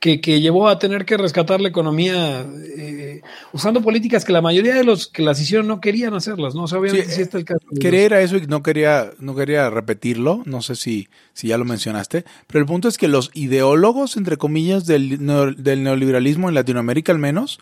[0.00, 2.46] que, llevó a tener que rescatar la economía
[2.76, 3.20] eh,
[3.52, 6.64] usando políticas que la mayoría de los que las hicieron no querían hacerlas, ¿no?
[6.64, 7.60] O sea, obviamente sí, está el caso.
[7.80, 12.24] Quería eso y no quería, no quería repetirlo, no sé si, si ya lo mencionaste,
[12.46, 15.18] pero el punto es que los ideólogos, entre comillas, del,
[15.56, 17.58] del neoliberalismo en Latinoamérica al menos,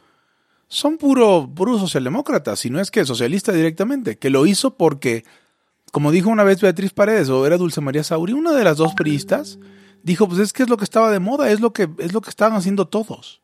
[0.68, 5.24] son puro, puro socialdemócratas, si no es que socialista directamente, que lo hizo porque,
[5.90, 8.94] como dijo una vez Beatriz Paredes o era Dulce María Sauri, una de las dos
[8.94, 9.58] priistas,
[10.02, 12.20] dijo, pues es que es lo que estaba de moda, es lo que, es lo
[12.20, 13.42] que estaban haciendo todos.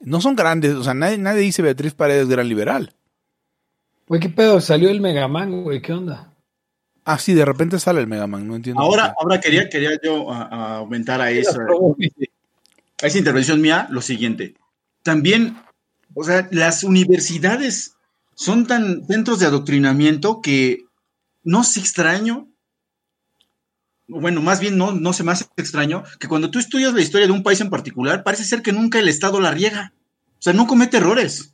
[0.00, 2.94] No son grandes, o sea, nadie, nadie dice Beatriz Paredes gran liberal.
[4.06, 4.60] Güey, ¿qué pedo?
[4.60, 6.32] Salió el Megaman, güey, ¿qué onda?
[7.04, 8.80] Ah, sí, de repente sale el Megaman, no entiendo.
[8.80, 11.58] Ahora, ahora quería, quería yo aumentar a esa,
[13.02, 14.54] a esa intervención mía lo siguiente.
[15.02, 15.56] También,
[16.14, 17.94] o sea, las universidades
[18.34, 20.84] son tan centros de adoctrinamiento que
[21.42, 22.47] no se extraño
[24.08, 27.26] bueno, más bien no, no se me hace extraño, que cuando tú estudias la historia
[27.26, 29.92] de un país en particular, parece ser que nunca el Estado la riega.
[30.38, 31.52] O sea, no comete errores.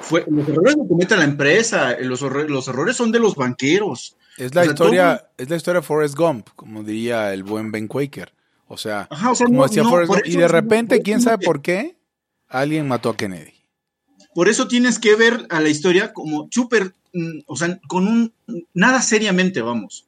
[0.00, 4.16] Fue, los errores no comete la empresa, los, los errores son de los banqueros.
[4.36, 8.32] Es la historia, es la historia de Forrest Gump, como diría el buen Ben Quaker.
[8.68, 9.08] O sea,
[9.44, 11.96] como decía Forrest Gump, y de repente, quién sabe por qué,
[12.48, 13.54] alguien mató a Kennedy.
[14.34, 18.32] Por eso tienes que ver a la historia como súper, mm, o sea, con un,
[18.74, 20.07] nada seriamente, vamos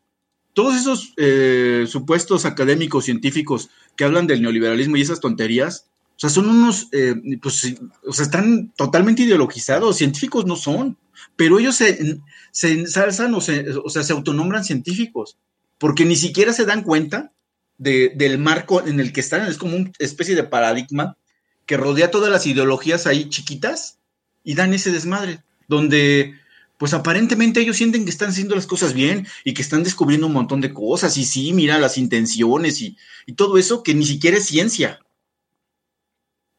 [0.61, 5.87] todos esos eh, supuestos académicos científicos que hablan del neoliberalismo y esas tonterías,
[6.17, 10.99] o sea, son unos, eh, pues, o sea, están totalmente ideologizados, científicos no son,
[11.35, 15.39] pero ellos se, se ensalzan o, se, o sea, se autonombran científicos,
[15.79, 17.33] porque ni siquiera se dan cuenta
[17.79, 21.17] de, del marco en el que están, es como una especie de paradigma
[21.65, 23.97] que rodea todas las ideologías ahí chiquitas
[24.45, 26.35] y dan ese desmadre, donde
[26.81, 30.33] pues aparentemente ellos sienten que están haciendo las cosas bien y que están descubriendo un
[30.33, 31.19] montón de cosas.
[31.19, 32.97] Y sí, mira las intenciones y,
[33.37, 34.99] todo eso que ni siquiera es ciencia.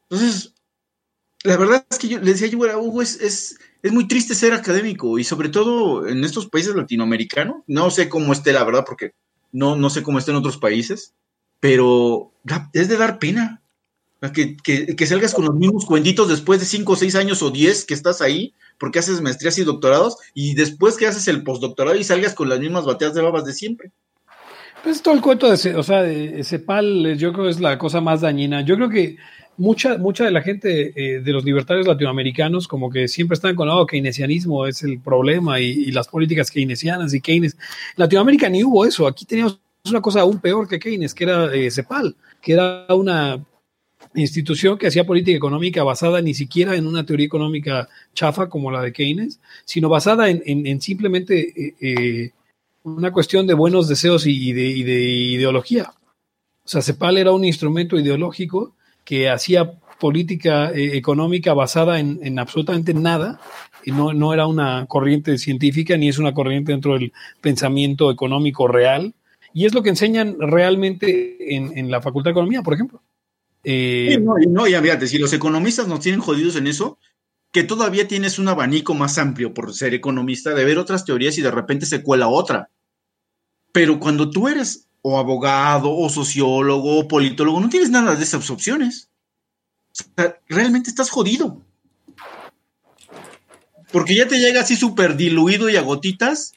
[0.08, 0.54] Entonces,
[1.42, 4.52] la verdad es que yo le decía yo a Hugo, es, es, muy triste ser
[4.52, 7.64] académico y sobre todo en estos países latinoamericanos.
[7.66, 9.14] No sé cómo esté, la verdad, porque
[9.50, 11.14] no, no sé cómo esté en otros países,
[11.58, 12.32] pero
[12.72, 13.60] es de dar pena.
[14.32, 17.50] Que, que, que salgas con los mismos cuentitos después de 5 o 6 años o
[17.50, 21.96] 10 que estás ahí porque haces maestrías y doctorados y después que haces el postdoctorado
[21.96, 23.92] y salgas con las mismas bateas de babas de siempre.
[24.82, 28.00] Pues todo el cuento de, o sea, de CEPAL yo creo que es la cosa
[28.00, 28.62] más dañina.
[28.62, 29.18] Yo creo que
[29.56, 33.68] mucha, mucha de la gente eh, de los libertarios latinoamericanos como que siempre están con,
[33.68, 37.56] oh, keynesianismo es el problema y, las políticas keynesianas y Keynes.
[37.94, 39.06] Latinoamérica ni hubo eso.
[39.06, 43.44] Aquí teníamos una cosa aún peor que Keynes, que era eh, CEPAL, que era una
[44.14, 48.82] institución que hacía política económica basada ni siquiera en una teoría económica chafa como la
[48.82, 52.30] de Keynes, sino basada en, simplemente eh, eh,
[52.84, 55.92] una cuestión de buenos deseos y de, ideología.
[56.64, 62.94] O sea, CEPAL era un instrumento ideológico que hacía política eh, económica basada en, absolutamente
[62.94, 63.40] nada,
[63.84, 68.68] y no, no era una corriente científica ni es una corriente dentro del pensamiento económico
[68.68, 69.14] real,
[69.54, 73.02] y es lo que enseñan realmente en, en la Facultad de Economía, por ejemplo.
[73.64, 76.98] Eh, no, no, ya fíjate, si los economistas nos tienen jodidos en eso,
[77.52, 81.42] que todavía tienes un abanico más amplio por ser economista de ver otras teorías y
[81.42, 82.70] de repente se cuela otra.
[83.72, 88.48] Pero cuando tú eres o abogado o sociólogo o politólogo, no tienes nada de esas
[88.50, 89.10] opciones.
[90.48, 91.60] Realmente estás jodido.
[93.92, 96.54] Porque ya te llega así súper diluido y a gotitas,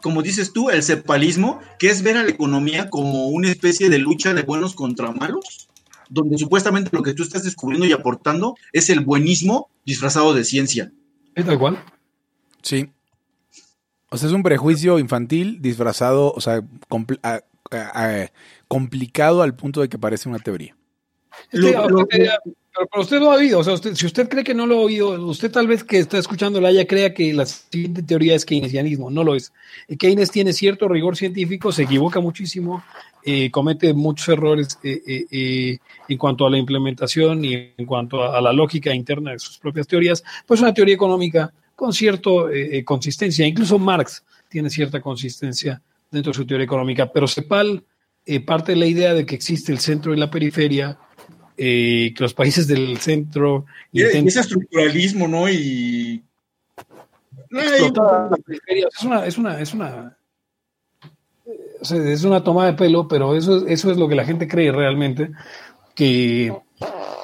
[0.00, 3.98] como dices tú, el cepalismo, que es ver a la economía como una especie de
[3.98, 5.67] lucha de buenos contra malos
[6.08, 10.92] donde supuestamente lo que tú estás descubriendo y aportando es el buenismo disfrazado de ciencia.
[11.34, 11.82] ¿Es tal cual?
[12.62, 12.90] Sí.
[14.10, 16.62] O sea, es un prejuicio infantil disfrazado, o sea,
[18.68, 20.74] complicado al punto de que parece una teoría.
[21.50, 22.06] pero,
[22.96, 25.50] usted lo ha oído, o sea, si usted cree que no lo ha oído, usted
[25.50, 29.24] tal vez que está escuchando la haya crea que la siguiente teoría es keynesianismo, no
[29.24, 29.52] lo es.
[29.98, 32.82] Keynes tiene cierto rigor científico, se equivoca muchísimo,
[33.30, 38.40] eh, comete muchos errores eh, eh, en cuanto a la implementación y en cuanto a,
[38.40, 42.30] la lógica interna de sus propias teorías, pues una teoría económica con cierta
[42.86, 43.46] consistencia.
[43.46, 47.84] Incluso Marx tiene cierta consistencia dentro de su teoría económica, pero Cepal
[48.46, 50.98] parte de la idea de que existe el centro y la periferia,
[51.54, 53.66] que los países del centro...
[53.92, 55.50] Y ese estructuralismo, ¿no?
[55.50, 56.22] Y...
[57.50, 58.88] La periferia.
[58.90, 60.17] Es una, es una, es una
[61.82, 65.30] es una toma de pelo, pero eso, eso es lo que la gente cree realmente,
[65.94, 66.52] que,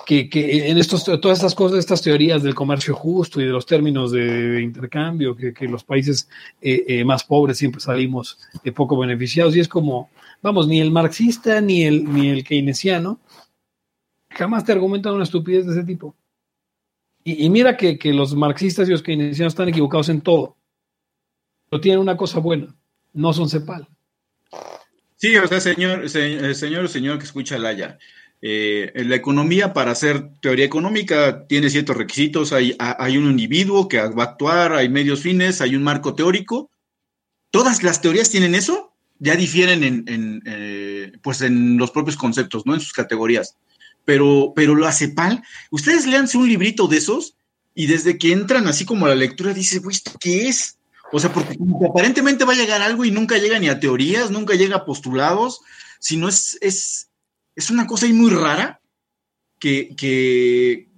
[0.06, 4.12] que, en estos, todas estas cosas, estas teorías del comercio justo y de los términos
[4.12, 6.28] de, intercambio, que, los países
[6.60, 10.10] eh, eh, más pobres siempre salimos eh, poco beneficiados, y es como,
[10.42, 13.20] vamos, ni el marxista ni el, ni el keynesiano
[14.34, 16.14] jamás te argumentan una estupidez de ese tipo.
[17.26, 20.58] Y, mira que, que los marxistas y los keynesianos están equivocados en todo,
[21.70, 22.76] pero tienen una cosa buena,
[23.14, 23.88] no son CEPAL.
[25.24, 27.98] Sí, o sea, señor, eh, señor, señor que escucha Laya,
[28.42, 34.02] eh, la economía para hacer teoría económica tiene ciertos requisitos, hay, hay, un individuo que
[34.02, 36.70] va a actuar, hay medios fines, hay un marco teórico.
[37.50, 42.74] Todas las teorías tienen eso, ya difieren en, eh, pues en los propios conceptos, ¿no?
[42.74, 43.56] En sus categorías.
[44.04, 45.42] Pero, pero lo hace pal.
[45.70, 47.34] Ustedes léanse un librito de esos
[47.74, 50.76] y desde que entran así como a la lectura dice, ¿esto qué es?
[51.12, 51.56] O sea, porque
[51.88, 55.60] aparentemente va a llegar algo y nunca llega ni a teorías, nunca llega a postulados,
[56.00, 57.08] sino es, es,
[57.54, 58.80] es una cosa ahí muy rara
[59.58, 60.88] que, que,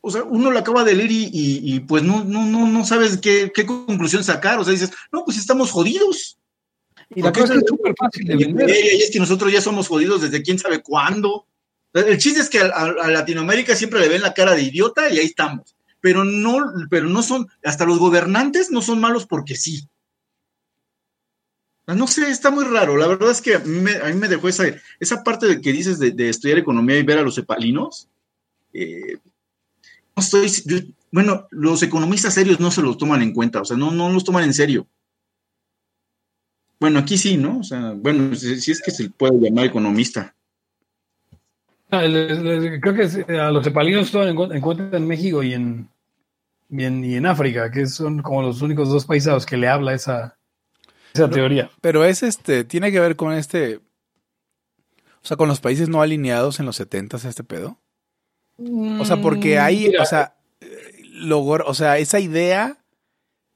[0.00, 3.50] o sea, uno lo acaba de leer y, pues no, no, no, no sabes qué,
[3.66, 4.58] conclusión sacar.
[4.58, 6.38] O sea, dices, no, pues estamos jodidos.
[7.14, 8.70] Y la cosa es súper fácil de vender.
[8.70, 11.46] Y es que nosotros ya somos jodidos desde quién sabe cuándo.
[11.92, 15.26] El chiste es que a Latinoamérica siempre le ven la cara de idiota y ahí
[15.26, 15.75] estamos
[16.06, 19.88] pero no, pero no son, hasta los gobernantes no son malos porque sí.
[21.84, 22.96] No sé, está muy raro.
[22.96, 24.66] La verdad es que a mí me, dejó esa,
[25.00, 28.08] esa parte de que dices de, estudiar economía y ver a los cepalinos.
[28.72, 29.18] Eh,
[30.14, 33.90] no estoy, bueno, los economistas serios no se los toman en cuenta, o sea, no,
[33.90, 34.86] no los toman en serio.
[36.78, 37.58] Bueno, aquí sí, ¿no?
[37.58, 40.36] O sea, bueno, si es que se puede llamar economista.
[41.90, 45.88] Ah, creo que a los cepalinos toman en cuenta en México y en,
[46.68, 49.94] y en, África, que son como los únicos dos países a los que le habla
[49.94, 50.38] esa,
[51.14, 51.70] esa teoría.
[51.80, 56.60] Pero es este, tiene que ver con este, o sea, con los países no alineados
[56.60, 57.78] en los 70 este pedo.
[58.58, 60.36] O sea, porque hay, o sea,
[61.30, 62.78] o sea, esa idea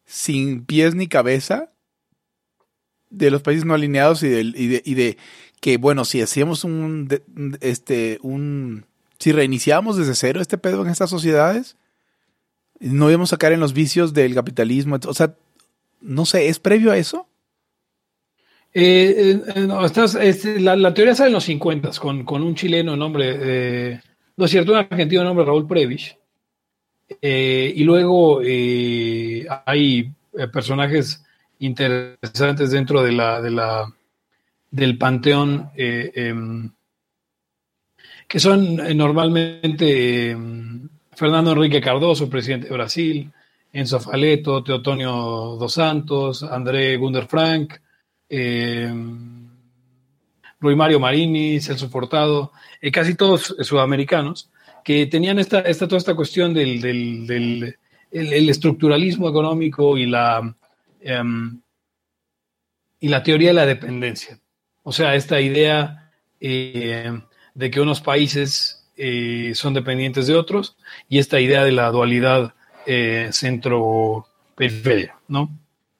[0.05, 1.73] sin pies ni cabeza
[3.09, 5.19] de los países no alineados y de, y de, y de
[5.61, 7.09] que, bueno, si hacíamos un,
[7.61, 8.87] este, un,
[9.19, 11.77] si reiniciábamos desde cero este pedo en estas sociedades,
[12.81, 14.99] no a caer en los vicios del capitalismo.
[15.07, 15.35] O sea,
[16.01, 17.27] no sé, ¿es previo a eso?
[18.73, 23.37] Eh, eh, no, este, la, teoría sale en los 50 con, con un chileno nombre,
[23.41, 24.01] eh,
[24.37, 26.17] no es cierto, un argentino nombre Raúl Previch.
[27.21, 28.41] y luego
[29.67, 30.13] hay
[30.53, 31.25] personajes
[31.59, 33.93] interesantes dentro de la, de la
[34.71, 36.71] del panteón em,
[38.29, 40.89] que son normalmente em,
[41.21, 43.31] Fernando Enrique Cardoso, presidente de Brasil,
[43.75, 47.75] Enzo Faleto, Teotonio dos Santos, André Gunder Frank,
[48.27, 48.91] eh,
[50.61, 54.49] Mario Marini, Celso Portado, eh, casi todos sudamericanos,
[54.83, 57.77] que tenían esta, esta, toda esta cuestión del, del,
[58.11, 60.57] el, estructuralismo económico y la,
[61.03, 61.61] em,
[62.99, 64.41] y la teoría de la dependencia.
[64.83, 66.11] O sea, esta idea
[66.41, 67.13] eh,
[67.53, 70.77] de que unos países eh, son dependientes de otros
[71.09, 72.55] y esta idea de la dualidad
[73.31, 75.57] centro-periferia, ¿no?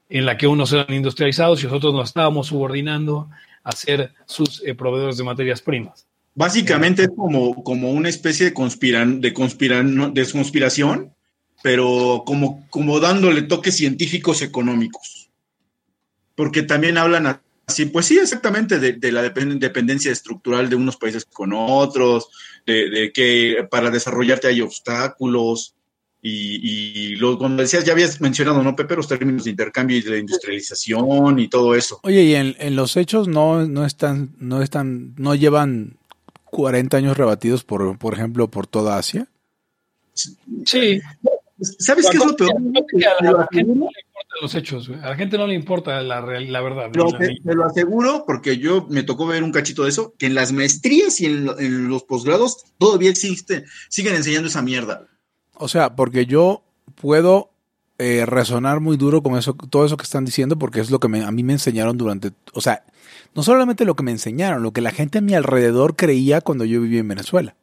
[0.09, 3.31] En la que unos eran industrializados y nosotros nos estábamos subordinando
[3.63, 6.09] a ser sus proveedores de materias primas.
[6.35, 11.13] Básicamente es como, como una especie de, conspiran, de, conspiran, de conspiración,
[11.63, 15.31] pero como, como dándole toques científicos económicos.
[16.35, 17.41] Porque también hablan
[17.73, 22.29] así, pues sí, exactamente, de, la dependencia estructural de unos países con otros,
[22.67, 25.75] de, que para desarrollarte hay obstáculos.
[26.23, 28.95] Y, y lo, cuando decías, ya habías mencionado, ¿no, Pepe?
[28.95, 31.99] Los términos de intercambio y de industrialización y todo eso.
[32.03, 35.97] Oye, y en, en los hechos no, no están, no están, no llevan
[36.51, 39.29] 40 años rebatidos, por, por ejemplo, por toda Asia?
[40.67, 41.01] Sí.
[41.79, 42.53] ¿Sabes qué es lo peor?
[42.53, 43.87] A la, gente le
[44.41, 46.91] los hechos, A la gente no le importa la, la verdad.
[46.91, 50.53] te, lo aseguro, porque yo me tocó ver un cachito de eso, que en las
[50.53, 55.07] maestrías y en, los posgrados todavía existe, siguen enseñando esa mierda.
[55.55, 56.63] O sea, porque yo
[56.95, 57.51] puedo
[57.99, 61.07] eh, resonar muy duro con eso, todo eso que están diciendo, porque es lo que
[61.07, 62.85] a mí me enseñaron durante, o sea,
[63.35, 66.65] no solamente lo que me enseñaron, lo que la gente a mi alrededor creía cuando
[66.65, 67.55] yo vivía en Venezuela.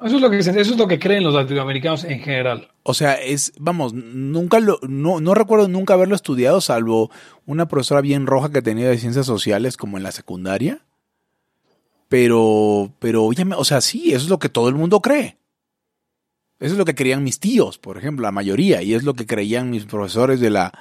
[0.00, 2.68] Eso es lo que, eso es lo que creen los latinoamericanos en general.
[2.84, 7.10] O sea, es, vamos, nunca lo, no, no recuerdo nunca haberlo estudiado, salvo
[7.46, 10.84] una profesora bien roja que tenía de ciencias sociales como en la secundaria.
[12.08, 15.36] Pero, pero, o sea, sí, eso es lo que todo el mundo cree.
[16.60, 19.26] Eso es lo que creían mis tíos, por ejemplo, la mayoría, y es lo que
[19.26, 20.72] creían mis profesores de la,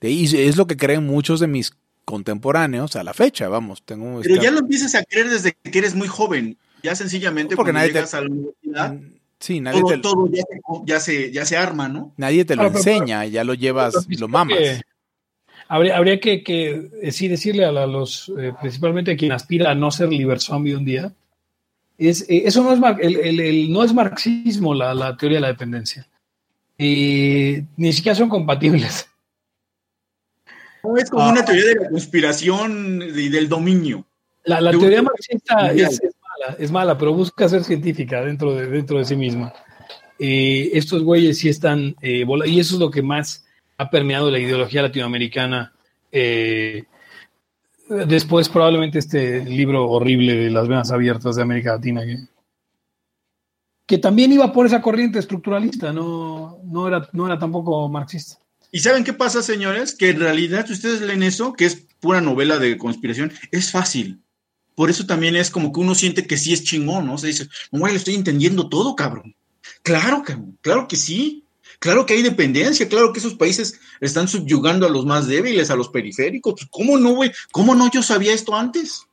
[0.00, 1.72] de, y es lo que creen muchos de mis
[2.04, 3.82] contemporáneos a la fecha, vamos.
[3.84, 6.56] Tengo Pero ya lo empiezas a creer desde que eres muy joven.
[6.86, 10.30] Ya sencillamente porque nadie llegas a la universidad, mm, sí, nadie todo, todo
[10.84, 12.12] ya, se, ya, se, arma, ¿no?
[12.16, 14.58] Nadie te lo enseña, ya lo llevas, y lo mamas.
[15.68, 19.74] habría, habría que, que eh, sí decirle a, los, eh, principalmente a quien aspira a
[19.74, 21.12] no ser liber zombie un día,
[21.98, 25.48] es, eh, eso no es, el, el, no es marxismo la, la teoría de la
[25.48, 26.06] dependencia.
[26.78, 29.08] ni siquiera son compatibles
[30.96, 31.44] es como una ah.
[31.44, 34.06] teoría de la conspiración y del dominio.
[34.44, 36.00] La, teoría marxista es,
[36.58, 39.52] es mala, pero busca ser científica dentro de, dentro de sí misma.
[40.18, 43.44] Eh, estos güeyes sí están, eh, y eso es lo que más
[43.78, 45.72] ha permeado la ideología latinoamericana.
[46.10, 46.84] Eh,
[47.88, 52.16] después probablemente este libro horrible de las venas abiertas de América Latina, que,
[53.86, 58.38] que también iba por esa corriente estructuralista, no, no, era, no era tampoco marxista.
[58.72, 59.94] ¿Y saben qué pasa, señores?
[59.94, 64.20] Que en realidad, si ustedes leen eso, que es pura novela de conspiración, es fácil.
[64.76, 67.14] Por eso también es como que uno siente que sí es chingón, ¿no?
[67.14, 69.34] O sea, dice, güey, le estoy entendiendo todo, cabrón.
[69.82, 71.42] Claro, cabrón, claro que sí.
[71.78, 75.76] Claro que hay dependencia, claro que esos países están subyugando a los más débiles, a
[75.76, 76.54] los periféricos.
[76.54, 77.32] Pues, ¿Cómo no, güey?
[77.52, 79.06] ¿Cómo no yo sabía esto antes?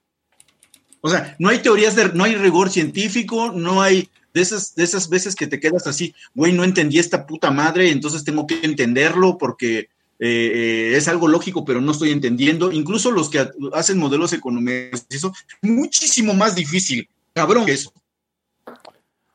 [1.01, 4.83] O sea, no hay teorías de, no hay rigor científico, no hay de esas, de
[4.83, 8.59] esas veces que te quedas así, güey, no entendí esta puta madre, entonces tengo que
[8.63, 9.89] entenderlo porque
[10.25, 12.71] eh, eh, es algo lógico, pero no estoy entendiendo.
[12.71, 17.91] Incluso los que hacen modelos económicos, eso muchísimo más difícil, cabrón, que eso.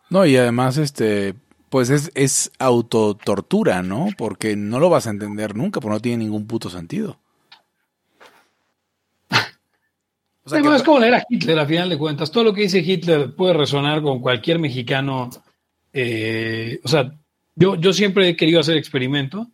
[0.09, 1.35] No, y además, este,
[1.69, 4.09] pues es, es autotortura, ¿no?
[4.17, 7.21] Porque no lo vas a entender nunca, porque no tiene ningún puto sentido.
[10.47, 12.31] es como leer a Hitler, a final de cuentas.
[12.31, 15.29] Todo lo que dice Hitler puede resonar con cualquier mexicano.
[15.93, 17.13] Eh, o sea,
[17.57, 19.51] yo, yo siempre he querido hacer experimento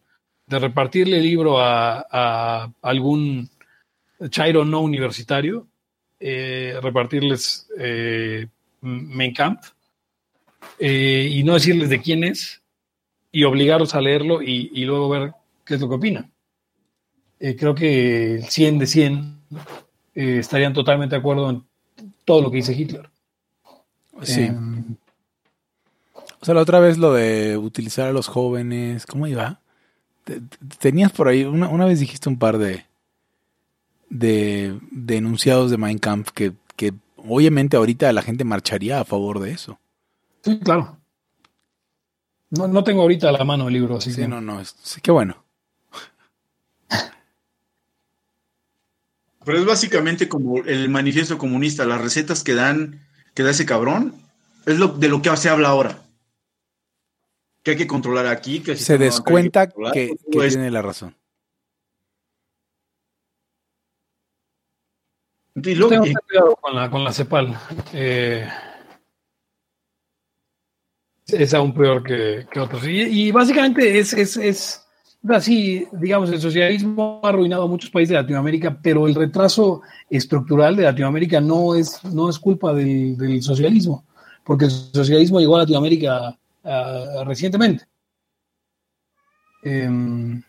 [0.46, 3.48] de repartirle el libro a, algún
[4.30, 5.66] chairo no universitario,
[6.20, 8.46] eh, repartirles eh,
[8.80, 9.72] Mein Kampf
[10.78, 12.62] eh, y no decirles de quién es
[13.32, 15.32] y obligarlos a leerlo y, y luego ver
[15.64, 16.30] qué es lo que opinan.
[17.38, 19.34] creo que el 100 de 100
[20.14, 21.64] eh, estarían totalmente de acuerdo en
[22.24, 23.10] todo lo que dice Hitler.
[24.22, 24.42] Sí.
[24.42, 24.96] Em,
[26.40, 29.60] o sea, la otra vez lo de utilizar a los jóvenes, ¿cómo iba?
[30.78, 32.86] Tenías por ahí, una, vez dijiste un par de,
[34.08, 39.52] de, enunciados de Mein Kampf que, que obviamente ahorita la gente marcharía a favor de
[39.52, 39.78] eso.
[40.42, 40.98] Sí, claro.
[42.50, 45.10] No, no tengo ahorita a la mano el libro, así sí, no, no, sí, qué
[45.10, 45.44] bueno.
[49.44, 53.00] Pero es básicamente como el manifiesto comunista, las recetas que dan,
[53.34, 54.14] que da ese cabrón,
[54.64, 56.03] es lo de lo que se habla ahora.
[57.64, 61.16] Que hay que controlar aquí, que se descuenta que, tiene la razón.
[65.60, 67.58] Tengo cuidado con la, con la CEPAL.
[67.92, 68.46] Eh,
[71.26, 72.82] es aún peor que, otros.
[72.86, 74.86] Y, básicamente es, es, es,
[75.28, 80.76] así, digamos, el socialismo ha arruinado a muchos países de Latinoamérica, pero el retraso estructural
[80.76, 84.04] de Latinoamérica no es, no es culpa del, socialismo,
[84.44, 87.86] porque el socialismo llegó a Latinoamérica uh, recientemente.
[89.62, 90.42] Em,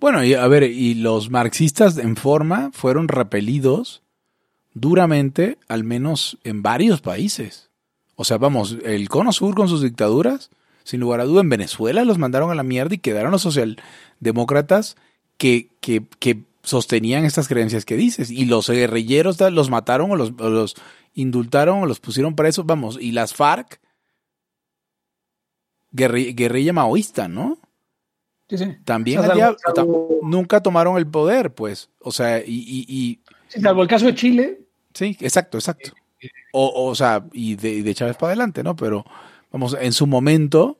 [0.00, 4.02] bueno, y a ver, y los marxistas en forma fueron repelidos
[4.74, 7.70] duramente, al menos en varios países.
[8.14, 10.50] O sea, vamos, el Cono Sur con sus dictaduras,
[10.84, 14.96] sin lugar a duda, en Venezuela los mandaron a la mierda y quedaron los socialdemócratas
[15.36, 18.30] que, que, que sostenían estas creencias que dices.
[18.30, 20.74] Y los guerrilleros los mataron o los, los
[21.14, 23.80] indultaron o los pusieron presos, vamos, y las FARC,
[25.92, 27.58] guerrilla maoísta, ¿no?
[28.48, 28.76] Sí, sí.
[28.84, 29.20] También
[30.22, 31.90] nunca tomaron el poder, pues.
[32.00, 32.50] O sea, y...
[32.50, 34.60] y, y salvo el caso de Chile.
[34.94, 35.92] Sí, exacto, exacto.
[36.52, 38.76] O, o sea, y de, de, Chávez para adelante, ¿no?
[38.76, 39.04] Pero,
[39.50, 40.78] vamos, en su momento,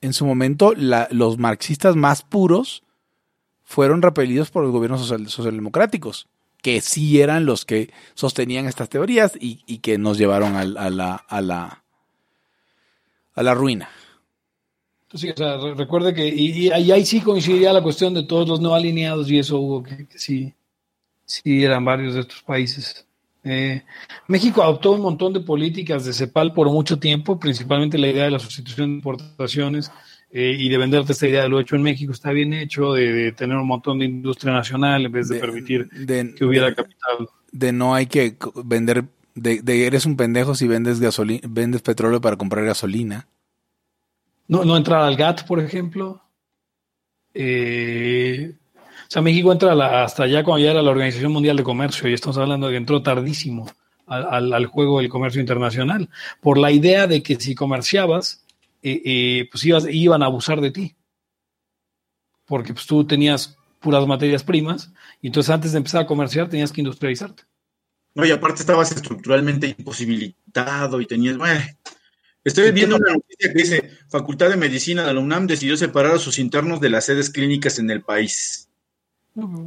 [0.00, 2.82] en su momento, la, los marxistas más puros
[3.62, 6.26] fueron repelidos por los gobiernos socialdemocráticos,
[6.60, 10.90] que sí eran los que sostenían estas teorías y, y que nos llevaron a, a,
[10.90, 11.84] la, a, la,
[13.40, 13.88] a la ruina.
[15.14, 18.60] Sí, o sea, recuerde que, y, y, ahí sí coincidiría la cuestión de todos los
[18.60, 20.54] no alineados y eso hubo que, que sí,
[21.24, 23.06] sí eran varios de estos países.
[23.42, 23.82] Eh,
[24.28, 28.30] México adoptó un montón de políticas de CEPAL por mucho tiempo, principalmente la idea de
[28.30, 29.90] la sustitución de importaciones
[30.30, 33.32] eh, y de venderte esta idea de lo hecho en México está bien hecho, de,
[33.32, 35.88] tener un montón de industria nacional en vez de, permitir
[36.36, 37.28] que hubiera capital.
[37.50, 39.04] De no hay que vender,
[39.34, 43.26] de, eres un pendejo si vendes gasolina, vendes petróleo para comprar gasolina.
[44.48, 46.22] No, no entrar al GATT, por ejemplo.
[47.34, 48.54] Eh,
[49.10, 52.14] o sea, México entra hasta allá cuando ya era la Organización Mundial de Comercio y
[52.14, 53.66] estamos hablando de que entró tardísimo
[54.06, 56.08] al, juego del comercio internacional
[56.40, 58.44] por la idea de que si comerciabas,
[58.82, 60.96] eh, eh, pues iban a abusar de ti.
[62.46, 66.72] Porque pues, tú tenías puras materias primas y entonces antes de empezar a comerciar tenías
[66.72, 67.44] que industrializarte.
[68.14, 71.60] No, y aparte estabas estructuralmente imposibilitado y tenías, bueno,
[72.42, 76.18] Estoy viendo una noticia que dice, Facultad de Medicina de la UNAM decidió separar a
[76.18, 78.68] sus internos de las sedes clínicas en el país.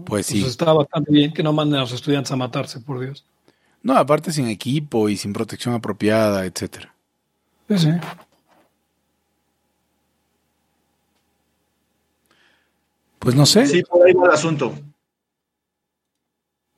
[0.05, 0.43] Pues sí.
[0.43, 3.25] está bastante bien que no manden a los estudiantes a matarse, por Dios.
[3.83, 6.93] No, aparte sin equipo y sin protección apropiada, etcétera.
[7.69, 7.89] Sí, sí.
[13.19, 13.67] Pues no sé.
[13.67, 14.73] Sí, por ahí va el asunto.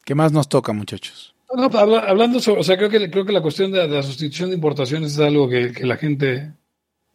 [0.03, 1.34] ¿Qué más nos toca, muchachos?
[1.49, 5.13] Hablando sobre, o sea, creo que, creo que la cuestión de, la sustitución de importaciones
[5.13, 6.53] es algo que, la gente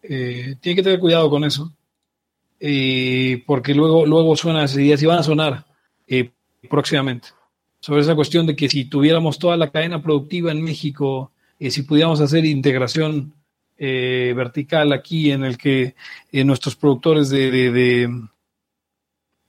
[0.02, 1.72] eh, tiene que tener cuidado con eso
[2.60, 5.64] y porque luego, luego suenan esas ideas y van a sonar
[6.06, 6.30] eh,
[6.68, 7.28] próximamente.
[7.80, 11.82] Sobre esa cuestión de que si tuviéramos toda la cadena productiva en México, eh, si
[11.82, 13.32] pudiéramos hacer integración
[13.78, 15.94] eh, vertical aquí en el que
[16.32, 17.50] nuestros productores de,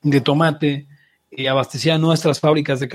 [0.02, 0.88] de, tomate
[1.50, 2.88] abastecían nuestras fábricas de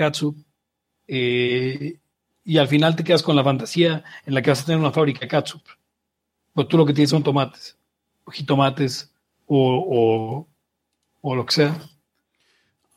[1.07, 1.99] katsu,
[2.43, 4.91] y al final te quedas con la fantasía en la que vas a tener una
[4.91, 5.61] fábrica de katsu.
[6.53, 7.77] Pues tú lo que tienes son tomates,
[8.31, 9.11] jitomates,
[9.47, 10.47] o,
[11.21, 11.77] o, lo que sea.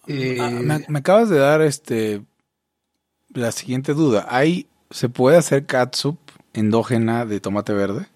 [0.07, 2.23] Eh, ah, me, acabas de dar este
[3.33, 4.27] la siguiente duda.
[4.29, 6.19] ¿Hay, ¿Se puede hacer catsup
[6.53, 8.07] endógena de tomate verde?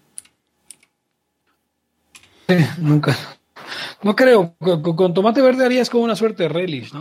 [2.79, 3.17] nunca.
[4.03, 4.55] No creo.
[4.59, 6.99] Con, tomate verde harías como una suerte de relish, ¿no?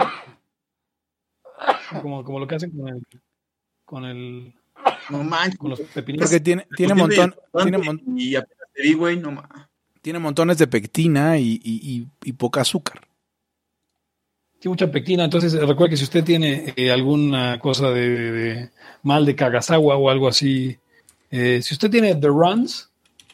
[2.02, 3.02] Como, como lo que hacen con el.
[3.84, 4.54] Con el
[5.10, 5.58] no manches.
[5.58, 6.28] Con los pepinillos.
[6.28, 7.34] Porque tiene, tiene montón.
[7.62, 7.78] Tiene
[8.16, 9.42] y apenas te vi, güey, no.
[10.00, 12.06] Tiene montones de pectina y,
[12.36, 13.00] poca azúcar.
[14.58, 18.70] Tiene mucha pectina, entonces recuerde que si usted tiene eh, alguna cosa de,
[19.02, 20.78] mal de Kagasawa o algo así,
[21.30, 22.90] eh, si usted tiene The Runs,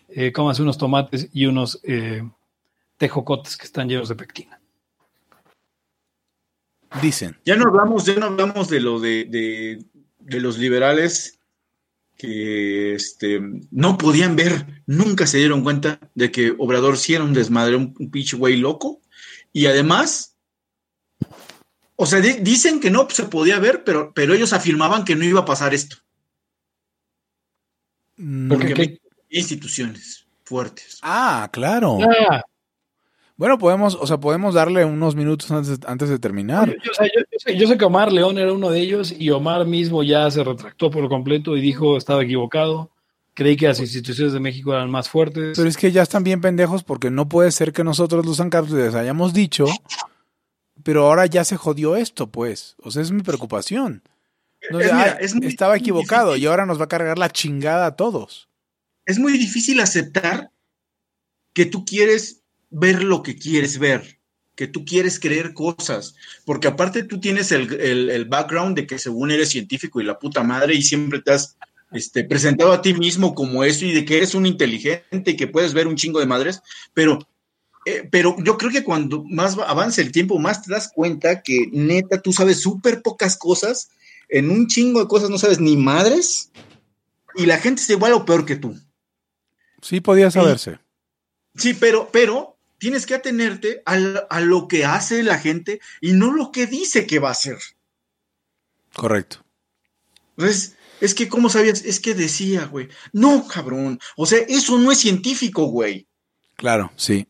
[0.08, 2.22] eh, cómase unos tomates y unos eh,
[2.96, 4.59] tejocotes que están llenos de pectina.
[7.00, 7.38] Dicen.
[7.44, 9.78] Ya no hablamos, ya no hablamos de lo de,
[10.18, 11.40] de los liberales
[12.20, 17.32] que este, no podían ver, nunca se dieron cuenta de que Obrador sí era un
[17.32, 19.00] desmadre, un, pinche güey loco.
[19.54, 20.36] Y además,
[21.96, 25.40] o sea, dicen que no se podía ver, pero, pero ellos afirmaban que no iba
[25.40, 25.96] a pasar esto.
[28.18, 28.48] Mm.
[28.50, 30.98] Porque hay instituciones fuertes.
[31.00, 32.00] Ah, claro.
[32.02, 32.42] Ah.
[33.40, 36.76] Bueno, podemos, o sea, podemos darle unos minutos antes, antes de terminar.
[36.84, 40.90] Yo, sé, que Omar León era uno de ellos y Omar mismo ya se retractó
[40.90, 42.90] por completo y dijo estaba equivocado.
[43.32, 45.56] Creí que las instituciones de México eran más fuertes.
[45.56, 48.38] Pero es que ya están bien pendejos porque no puede ser que nosotros los
[48.72, 49.64] les hayamos dicho,
[50.82, 52.76] pero ahora ya se jodió esto, pues.
[52.82, 54.02] O sea, es mi preocupación.
[55.40, 58.50] estaba equivocado y ahora nos va a cargar la chingada a todos.
[59.06, 60.50] Es muy difícil aceptar
[61.54, 62.39] que tú quieres
[62.70, 64.18] ver lo que quieres ver,
[64.54, 66.14] que tú quieres creer cosas,
[66.44, 70.74] porque aparte tú tienes el, background de que según eres científico y la puta madre
[70.74, 71.56] y siempre te has
[71.92, 75.48] este, presentado a ti mismo como eso y de que eres un inteligente y que
[75.48, 76.62] puedes ver un chingo de madres,
[76.94, 77.18] pero
[77.86, 81.68] eh, pero yo creo que cuando más avanza el tiempo, más te das cuenta que
[81.72, 83.88] neta tú sabes súper pocas cosas,
[84.28, 86.50] en un chingo de cosas no sabes ni madres,
[87.34, 88.76] y la gente es igual o peor que tú.
[89.80, 90.78] Sí, podía saberse.
[91.56, 93.92] sí, pero, pero tienes que atenerte a,
[94.28, 97.58] a, lo que hace la gente y no lo que dice que va a hacer.
[98.94, 99.44] Correcto.
[100.36, 101.84] Entonces, es que, ¿cómo sabías?
[101.84, 102.88] Es que decía, güey.
[103.12, 104.00] No, cabrón.
[104.16, 106.08] O sea, eso no es científico, güey.
[106.56, 107.28] Claro, sí.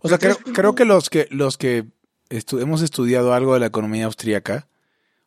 [0.00, 1.86] O sea, creo, que los que, los que
[2.28, 4.68] hemos estudiado algo de la economía austríaca,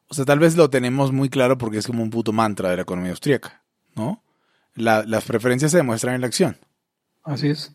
[0.07, 2.76] o sea, tal vez lo tenemos muy claro porque es como un puto mantra de
[2.76, 3.63] la economía austríaca,
[3.95, 4.21] ¿no?
[4.76, 6.57] las preferencias se demuestran en la acción.
[7.23, 7.71] Así es.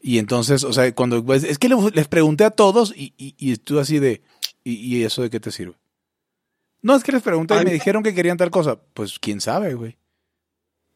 [0.00, 3.78] Y entonces, o sea, cuando pues, es que les pregunté a todos y, y, tú
[3.78, 4.22] así de,
[4.64, 5.74] ¿y, eso de qué te sirve?
[6.82, 8.80] No, es que les pregunté y me dijeron que querían tal cosa.
[8.94, 9.98] Pues quién sabe, güey.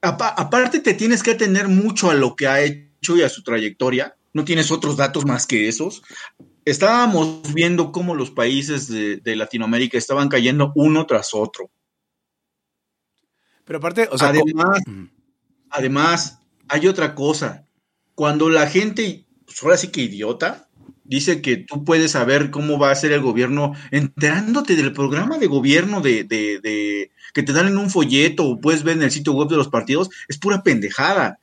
[0.00, 4.16] Aparte te tienes que atender mucho a lo que ha hecho y a su trayectoria
[4.34, 6.02] no tienes otros datos más que esos.
[6.66, 11.70] Estábamos viendo cómo los países de, Latinoamérica estaban cayendo uno tras otro.
[13.64, 14.80] Pero aparte, o sea, además,
[15.70, 16.38] además,
[16.68, 17.66] hay otra cosa.
[18.14, 20.68] Cuando la gente, pues ahora sí que idiota,
[21.04, 25.46] dice que tú puedes saber cómo va a ser el gobierno enterándote del programa de
[25.46, 29.34] gobierno de, de, que te dan en un folleto o puedes ver en el sitio
[29.34, 31.38] web de los partidos, es pura pendejada.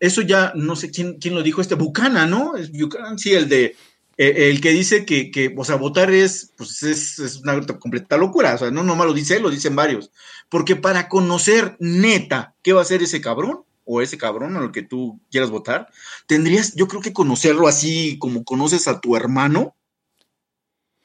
[0.00, 2.56] Eso ya, no sé quién, quién lo dijo, este Bucana, ¿no?
[2.56, 3.76] Es Buchanan, sí, el de,
[4.16, 8.16] eh, el que dice que, que, o sea, votar es, pues es, es, una completa
[8.16, 10.10] locura, o sea, no nomás lo dice él, lo dicen varios,
[10.48, 14.70] porque para conocer neta qué va a hacer ese cabrón, o ese cabrón a lo
[14.70, 15.88] que tú quieras votar,
[16.26, 19.74] tendrías, yo creo que conocerlo así como conoces a tu hermano,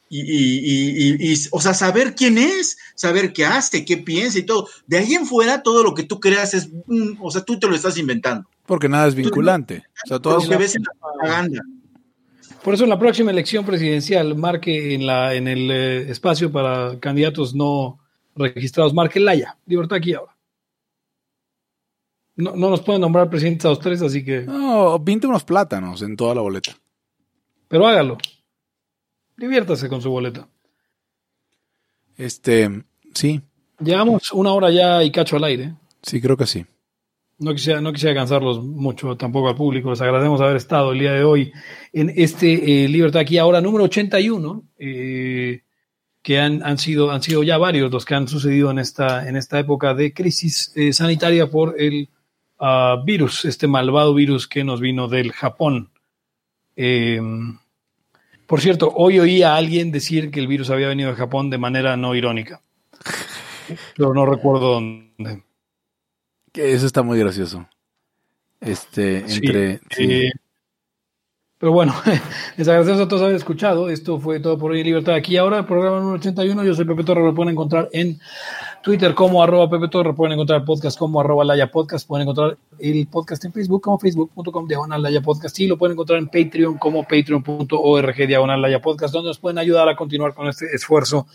[0.10, 4.44] y, y, y, y, o sea, saber quién es, saber qué hace, qué piensa y
[4.44, 4.68] todo.
[4.86, 7.68] De ahí en fuera, todo lo que tú creas es, mm, o sea, tú te
[7.68, 8.48] lo estás inventando.
[8.68, 9.84] Porque nada es vinculante.
[10.06, 11.64] o sea, todo ves en la propaganda.
[12.64, 17.00] Por eso en la próxima elección presidencial marque en, la, en el eh, espacio para
[17.00, 18.00] candidatos no
[18.36, 20.33] registrados, marque Laya, libertad aquí ahora.
[22.36, 24.42] No, no nos pueden nombrar presidentes a los tres, así que...
[24.42, 26.76] No, pinte unos plátanos en toda la boleta.
[27.68, 28.18] Pero hágalo.
[29.38, 30.48] Diviértase con su boleta.
[32.18, 33.42] Este, sí.
[33.80, 35.74] Llevamos una hora ya y cacho al aire.
[36.02, 36.66] Sí, creo que sí.
[37.40, 39.90] No quisiera, no quisiera cansarlos mucho tampoco al público.
[39.90, 41.52] Les agradecemos haber estado el día de hoy
[41.92, 45.64] en este eh, Libertad aquí ahora número 81, eh,
[46.22, 49.36] que han, han, sido, han sido ya varios los que han sucedido en esta, en
[49.36, 52.10] esta época de crisis eh, sanitaria por el
[53.06, 55.90] virus, este malvado virus que nos vino del Japón.
[56.76, 57.20] Eh,
[58.48, 61.58] por cierto, hoy oí a alguien decir que el virus había venido de Japón de
[61.58, 62.62] manera no irónica.
[63.96, 65.44] Pero no recuerdo dónde.
[66.54, 67.68] Eso está muy gracioso.
[68.60, 69.82] Este, entre.
[69.98, 70.32] Eh,
[71.58, 71.96] pero bueno,
[72.58, 73.90] les agradecemos a todos haber escuchado.
[73.90, 75.16] Esto fue todo por hoy en Libertad.
[75.16, 76.64] Aquí ahora, programa número 81.
[76.64, 77.24] Yo soy Pepe Torre.
[77.24, 78.20] Lo pueden encontrar en
[78.84, 80.14] Twitter como arroba Pepe Torre.
[80.14, 82.06] Pueden encontrar el podcast como arroba Laya Podcast.
[82.06, 85.58] Pueden encontrar el podcast en Facebook como facebook.com diagonal Laya Podcast.
[85.62, 89.88] Y lo pueden encontrar en Patreon como patreon.org diagonal Laya Podcast, donde nos pueden ayudar
[89.88, 91.28] a continuar con este esfuerzo,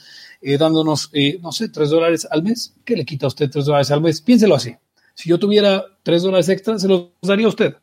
[0.43, 2.75] eh, dándonos, eh, no sé, tres dólares al mes.
[2.85, 4.21] ¿Qué le quita a usted tres dólares al mes?
[4.21, 4.77] Piénselo así.
[5.15, 7.77] Si yo tuviera tres dólares extra, se los daría a usted.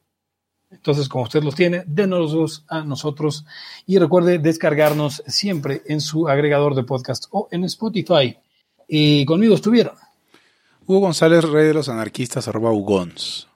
[0.69, 3.45] Entonces, como usted los tiene, denos a nosotros
[3.87, 8.37] y recuerde descargarnos siempre en su agregador de podcast o en Spotify.
[8.87, 9.95] Y conmigo estuvieron.
[10.85, 13.47] Hugo González, rey de los anarquistas, arroba Ugons.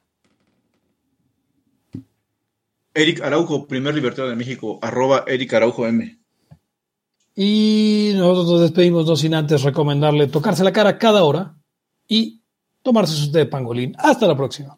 [2.93, 6.17] Eric Araujo, primer libertario de México, arroba Eric Araujo M.
[7.35, 11.55] Y nosotros nos despedimos no sin antes recomendarle tocarse la cara cada hora
[12.07, 12.41] y
[12.81, 13.95] tomarse su té de pangolín.
[13.97, 14.77] Hasta la próxima.